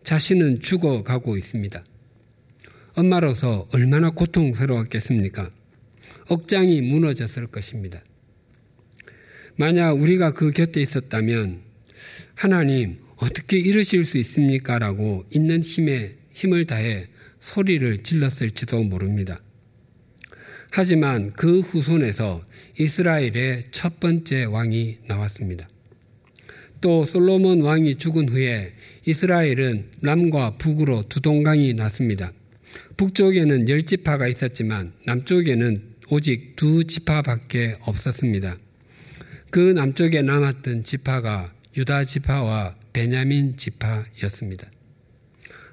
자신은 0.04 0.60
죽어가고 0.62 1.38
있습니다. 1.38 1.84
엄마로서 2.94 3.68
얼마나 3.72 4.12
고통스러웠겠습니까? 4.12 5.50
억장이 6.28 6.82
무너졌을 6.82 7.48
것입니다. 7.48 8.04
만약 9.56 9.94
우리가 9.94 10.34
그 10.34 10.52
곁에 10.52 10.82
있었다면 10.82 11.62
하나님 12.36 12.98
어떻게 13.18 13.58
이러실 13.58 14.06
수 14.06 14.18
있습니까? 14.20 14.80
라고 14.80 15.26
있는 15.30 15.62
힘에 15.62 16.16
힘을 16.34 16.66
다해 16.66 17.08
소리를 17.40 18.04
질렀을지도 18.04 18.84
모릅니다. 18.84 19.42
하지만 20.72 21.34
그 21.34 21.60
후손에서 21.60 22.44
이스라엘의 22.80 23.66
첫 23.72 24.00
번째 24.00 24.46
왕이 24.46 25.00
나왔습니다. 25.06 25.68
또 26.80 27.04
솔로몬 27.04 27.62
왕이 27.62 27.96
죽은 27.96 28.30
후에 28.30 28.72
이스라엘은 29.06 29.90
남과 30.00 30.56
북으로 30.58 31.04
두 31.10 31.22
동강이 31.22 31.74
났습니다. 31.74 32.32
북쪽에는 32.96 33.68
열 33.68 33.84
지파가 33.84 34.28
있었지만 34.28 34.94
남쪽에는 35.06 35.84
오직 36.10 36.56
두 36.56 36.86
지파밖에 36.86 37.76
없었습니다. 37.82 38.58
그 39.50 39.60
남쪽에 39.60 40.22
남았던 40.22 40.86
지파가 40.86 41.54
유다 41.76 42.06
지파와 42.06 42.76
베냐민 42.94 43.58
지파였습니다. 43.58 44.70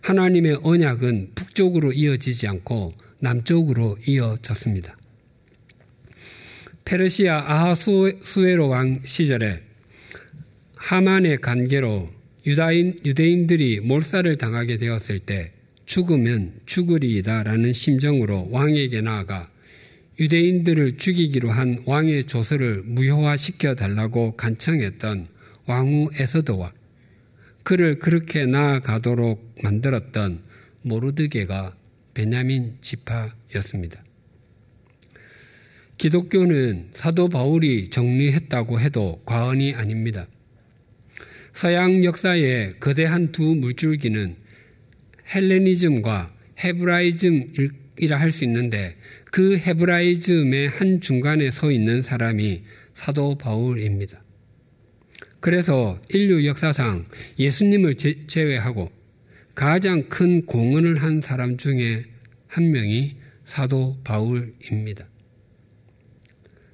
하나님의 0.03 0.61
언약은 0.63 1.33
북쪽으로 1.35 1.93
이어지지 1.93 2.49
않고 2.49 2.95
남쪽으로 3.21 3.99
이어졌습니다. 4.07 4.97
페르시아 6.85 7.45
아하수에로 7.47 8.69
왕 8.69 9.01
시절에 9.05 9.61
하만의 10.77 11.39
관계로 11.39 12.09
유다인, 12.47 13.01
유대인들이 13.05 13.81
몰살을 13.81 14.39
당하게 14.39 14.79
되었을 14.79 15.19
때 15.19 15.53
죽으면 15.85 16.53
죽으리이다라는 16.65 17.73
심정으로 17.73 18.49
왕에게 18.51 19.03
나아가 19.03 19.51
유대인들을 20.21 20.97
죽이기로 20.97 21.51
한 21.51 21.83
왕의 21.85 22.25
조서를 22.25 22.83
무효화시켜 22.85 23.75
달라고 23.75 24.33
간청했던 24.33 25.29
왕후 25.67 26.11
에서드와 26.19 26.73
그를 27.63 27.99
그렇게 27.99 28.47
나아가도록 28.47 29.57
만들었던 29.63 30.41
모르드게가 30.83 31.77
베냐민 32.19 32.75
지파였습니다. 32.81 34.03
기독교는 35.99 36.91
사도 36.95 37.29
바울이 37.29 37.91
정리했다고 37.91 38.81
해도 38.81 39.23
과언이 39.25 39.75
아닙니다. 39.75 40.27
서양 41.53 42.03
역사의 42.03 42.81
거대한 42.81 43.31
두 43.31 43.55
물줄기는 43.55 44.35
헬레니즘과 45.33 46.35
헤브라이즘이라 46.65 48.19
할 48.19 48.33
수 48.33 48.43
있는데 48.43 48.97
그 49.27 49.57
헤브라이즘의 49.57 50.71
한 50.71 51.01
중간에 51.01 51.53
서 51.53 51.71
있는 51.71 52.03
사람이 52.03 52.65
사도 52.97 53.39
바울입니다. 53.39 54.21
그래서 55.39 56.01
인류 56.09 56.45
역사상 56.49 57.07
예수님을 57.39 57.95
제외하고 58.27 58.98
가장 59.59 60.09
큰 60.09 60.47
공헌을 60.47 61.03
한 61.03 61.21
사람 61.21 61.57
중에 61.57 62.05
한 62.47 62.71
명이 62.71 63.17
사도 63.45 63.99
바울입니다. 64.05 65.05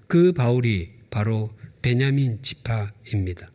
그 0.07 0.33
바울이 0.33 0.91
바로 1.09 1.51
베냐민 1.81 2.43
지파입니다. 2.43 3.49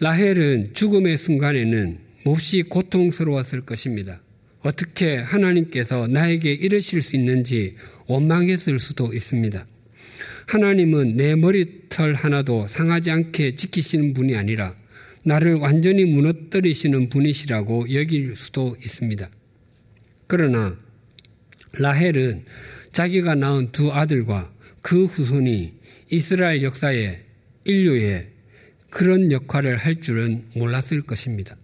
라헬은 0.00 0.72
죽음의 0.72 1.18
순간에는 1.18 1.98
몹시 2.24 2.62
고통스러웠을 2.62 3.66
것입니다. 3.66 4.22
어떻게 4.62 5.18
하나님께서 5.18 6.06
나에게 6.06 6.54
이르실 6.54 7.02
수 7.02 7.16
있는지 7.16 7.76
원망했을 8.06 8.78
수도 8.78 9.12
있습니다. 9.12 9.66
하나님은 10.46 11.18
내 11.18 11.36
머리털 11.36 12.14
하나도 12.14 12.66
상하지 12.66 13.10
않게 13.10 13.56
지키시는 13.56 14.14
분이 14.14 14.36
아니라 14.36 14.74
나를 15.26 15.54
완전히 15.54 16.04
무너뜨리시는 16.04 17.08
분이시라고 17.08 17.92
여길 17.92 18.36
수도 18.36 18.76
있습니다. 18.78 19.28
그러나 20.28 20.76
라헬은 21.72 22.44
자기가 22.92 23.34
낳은 23.34 23.72
두 23.72 23.92
아들과 23.92 24.52
그 24.82 25.04
후손이 25.04 25.72
이스라엘 26.10 26.62
역사에 26.62 27.22
인류에 27.64 28.28
그런 28.90 29.32
역할을 29.32 29.76
할 29.76 29.96
줄은 29.96 30.44
몰랐을 30.54 31.02
것입니다. 31.02 31.56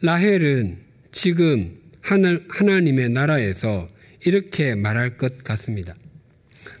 라헬은 0.00 0.78
지금 1.12 1.78
하나님의 2.00 3.10
나라에서 3.10 3.90
이렇게 4.24 4.74
말할 4.74 5.18
것 5.18 5.44
같습니다. 5.44 5.94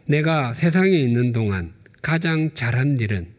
내가 0.06 0.54
세상에 0.54 0.98
있는 0.98 1.32
동안 1.32 1.74
가장 2.00 2.54
잘한 2.54 2.98
일은 3.00 3.33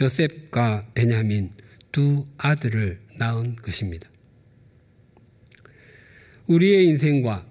요셉과 0.00 0.92
베냐민 0.94 1.50
두 1.90 2.26
아들을 2.38 3.00
낳은 3.18 3.56
것입니다. 3.56 4.08
우리의 6.46 6.86
인생과 6.86 7.46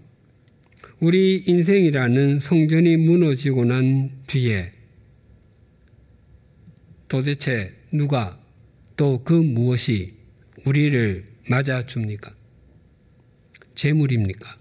우리 0.99 1.43
인생이라는 1.45 2.39
성전이 2.39 2.97
무너지고 2.97 3.65
난 3.65 4.23
뒤에 4.27 4.73
도대체 7.07 7.73
누가 7.91 8.41
또 8.95 9.23
그 9.23 9.33
무엇이 9.33 10.13
우리를 10.65 11.23
맞아줍니까? 11.49 12.35
재물입니까? 13.75 14.59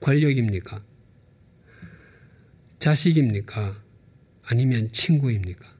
권력입니까? 0.00 0.82
자식입니까? 2.78 3.82
아니면 4.42 4.90
친구입니까? 4.90 5.79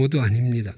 모두 0.00 0.22
아닙니다. 0.22 0.74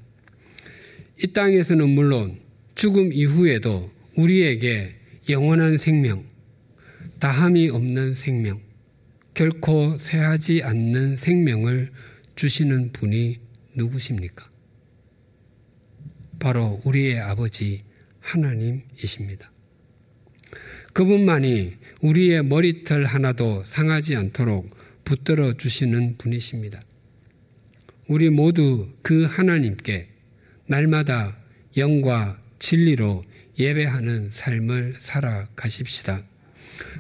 이 1.23 1.29
땅에서는 1.29 1.89
물론 1.89 2.41
죽음 2.75 3.13
이후에도 3.13 3.93
우리에게 4.17 4.97
영원한 5.29 5.79
생명, 5.79 6.25
다함이 7.21 7.69
없는 7.69 8.17
생명, 8.17 8.61
결코 9.35 9.97
쇠하지 9.97 10.65
않는 10.65 11.19
생명을 11.19 11.93
주시는 12.35 12.91
분이 12.91 13.39
누구십니까? 13.77 14.51
바로 16.41 16.81
우리의 16.85 17.21
아버지 17.21 17.85
하나님이십니다. 18.19 19.53
그분만이 20.95 21.75
우리의 22.01 22.45
머리털 22.45 23.05
하나도 23.05 23.63
상하지 23.67 24.17
않도록 24.17 24.69
붙들어 25.05 25.53
주시는 25.53 26.17
분이십니다. 26.19 26.83
우리 28.13 28.29
모두 28.29 28.91
그 29.01 29.25
하나님께 29.25 30.07
날마다 30.67 31.35
영과 31.79 32.39
진리로 32.59 33.25
예배하는 33.59 34.29
삶을 34.31 34.97
살아가십시다. 34.99 36.23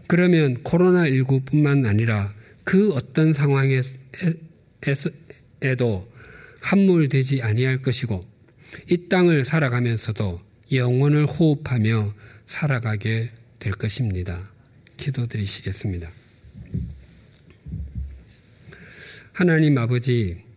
그러면 0.06 0.62
코로나19뿐만 0.62 1.86
아니라 1.86 2.32
그 2.64 2.94
어떤 2.94 3.34
상황에도 3.34 3.84
함몰되지 6.62 7.42
아니할 7.42 7.82
것이고 7.82 8.26
이 8.88 9.08
땅을 9.10 9.44
살아가면서도 9.44 10.40
영혼을 10.72 11.26
호흡하며 11.26 12.14
살아가게 12.46 13.32
될 13.58 13.74
것입니다. 13.74 14.48
기도드리시겠습니다. 14.96 16.10
하나님 19.34 19.76
아버지, 19.76 20.50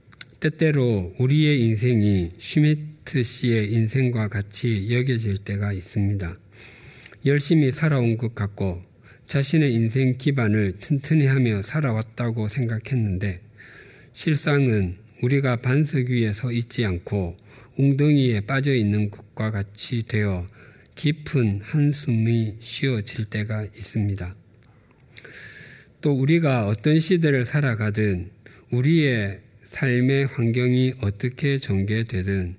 때때로 0.45 1.15
우리의 1.17 1.59
인생이 1.59 2.33
슈미트 2.37 3.23
씨의 3.23 3.73
인생과 3.73 4.27
같이 4.27 4.93
여겨질 4.93 5.39
때가 5.39 5.73
있습니다. 5.73 6.37
열심히 7.25 7.71
살아온 7.71 8.15
것 8.15 8.35
같고 8.35 8.83
자신의 9.25 9.73
인생 9.73 10.19
기반을 10.19 10.73
튼튼히 10.79 11.25
하며 11.25 11.63
살아왔다고 11.63 12.47
생각했는데 12.47 13.41
실상은 14.13 14.97
우리가 15.23 15.55
반석 15.55 16.09
위에 16.09 16.31
서 16.33 16.51
있지 16.51 16.85
않고 16.85 17.37
웅덩이에 17.79 18.41
빠져 18.41 18.75
있는 18.75 19.09
것과 19.09 19.49
같이 19.49 20.03
되어 20.03 20.45
깊은 20.93 21.61
한숨이 21.63 22.57
쉬어질 22.59 23.25
때가 23.25 23.63
있습니다. 23.63 24.35
또 26.01 26.13
우리가 26.13 26.67
어떤 26.67 26.99
시대를 26.99 27.45
살아가든 27.45 28.29
우리의 28.69 29.44
삶의 29.65 30.27
환경이 30.27 30.93
어떻게 31.01 31.57
전개되든 31.57 32.55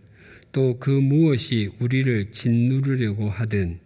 또 0.52 0.78
그 0.78 0.90
무엇이 0.90 1.70
우리를 1.80 2.30
짓누르려고 2.30 3.28
하든 3.28 3.78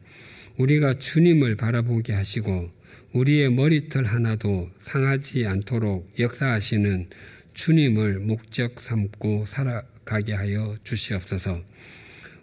우리가 0.56 0.94
주님을 0.94 1.56
바라보게 1.56 2.12
하시고 2.12 2.70
우리의 3.12 3.50
머리털 3.50 4.04
하나도 4.04 4.70
상하지 4.78 5.46
않도록 5.46 6.12
역사하시는 6.18 7.08
주님을 7.54 8.20
목적 8.20 8.80
삼고 8.80 9.46
살아가게 9.46 10.32
하여 10.32 10.76
주시옵소서. 10.84 11.62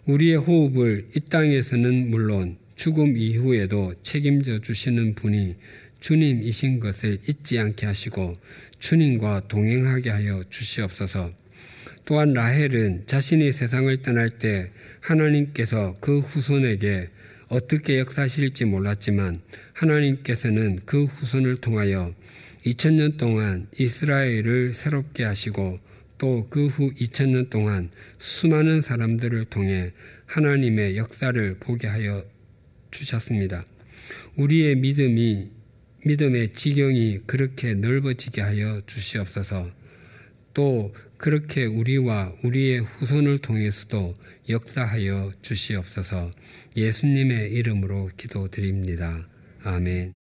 우리의 0.04 0.36
호흡을 0.36 1.08
이 1.16 1.20
땅에서는 1.20 2.10
물론 2.10 2.58
죽음 2.74 3.16
이후에도 3.16 3.94
책임져 4.02 4.58
주시는 4.58 5.14
분이 5.14 5.56
주님이신 6.00 6.80
것을 6.80 7.18
잊지 7.28 7.58
않게 7.58 7.86
하시고 7.86 8.36
주님과 8.78 9.48
동행하게 9.48 10.10
하여 10.10 10.42
주시옵소서. 10.48 11.32
또한 12.04 12.32
라헬은 12.32 13.04
자신이 13.06 13.52
세상을 13.52 13.94
떠날 14.02 14.30
때 14.30 14.70
하나님께서 15.00 15.96
그 16.00 16.20
후손에게 16.20 17.10
어떻게 17.48 17.98
역사하실지 17.98 18.64
몰랐지만 18.66 19.40
하나님께서는 19.74 20.80
그 20.86 21.04
후손을 21.04 21.56
통하여 21.56 22.14
2000년 22.64 23.16
동안 23.18 23.66
이스라엘을 23.78 24.74
새롭게 24.74 25.24
하시고 25.24 25.78
또 26.18 26.48
그 26.50 26.66
후 26.66 26.92
2000년 26.94 27.48
동안 27.48 27.90
수많은 28.18 28.82
사람들을 28.82 29.44
통해 29.46 29.92
하나님의 30.26 30.96
역사를 30.96 31.56
보게 31.60 31.86
하여 31.86 32.24
주셨습니다. 32.90 33.64
우리의 34.36 34.76
믿음이 34.76 35.57
믿음의 36.04 36.50
지경이 36.52 37.20
그렇게 37.26 37.74
넓어지게 37.74 38.40
하여 38.40 38.80
주시옵소서. 38.86 39.70
또 40.54 40.94
그렇게 41.16 41.64
우리와 41.64 42.32
우리의 42.42 42.80
후손을 42.80 43.38
통해서도 43.38 44.14
역사하여 44.48 45.32
주시옵소서. 45.42 46.32
예수님의 46.76 47.52
이름으로 47.52 48.10
기도드립니다. 48.16 49.28
아멘. 49.62 50.17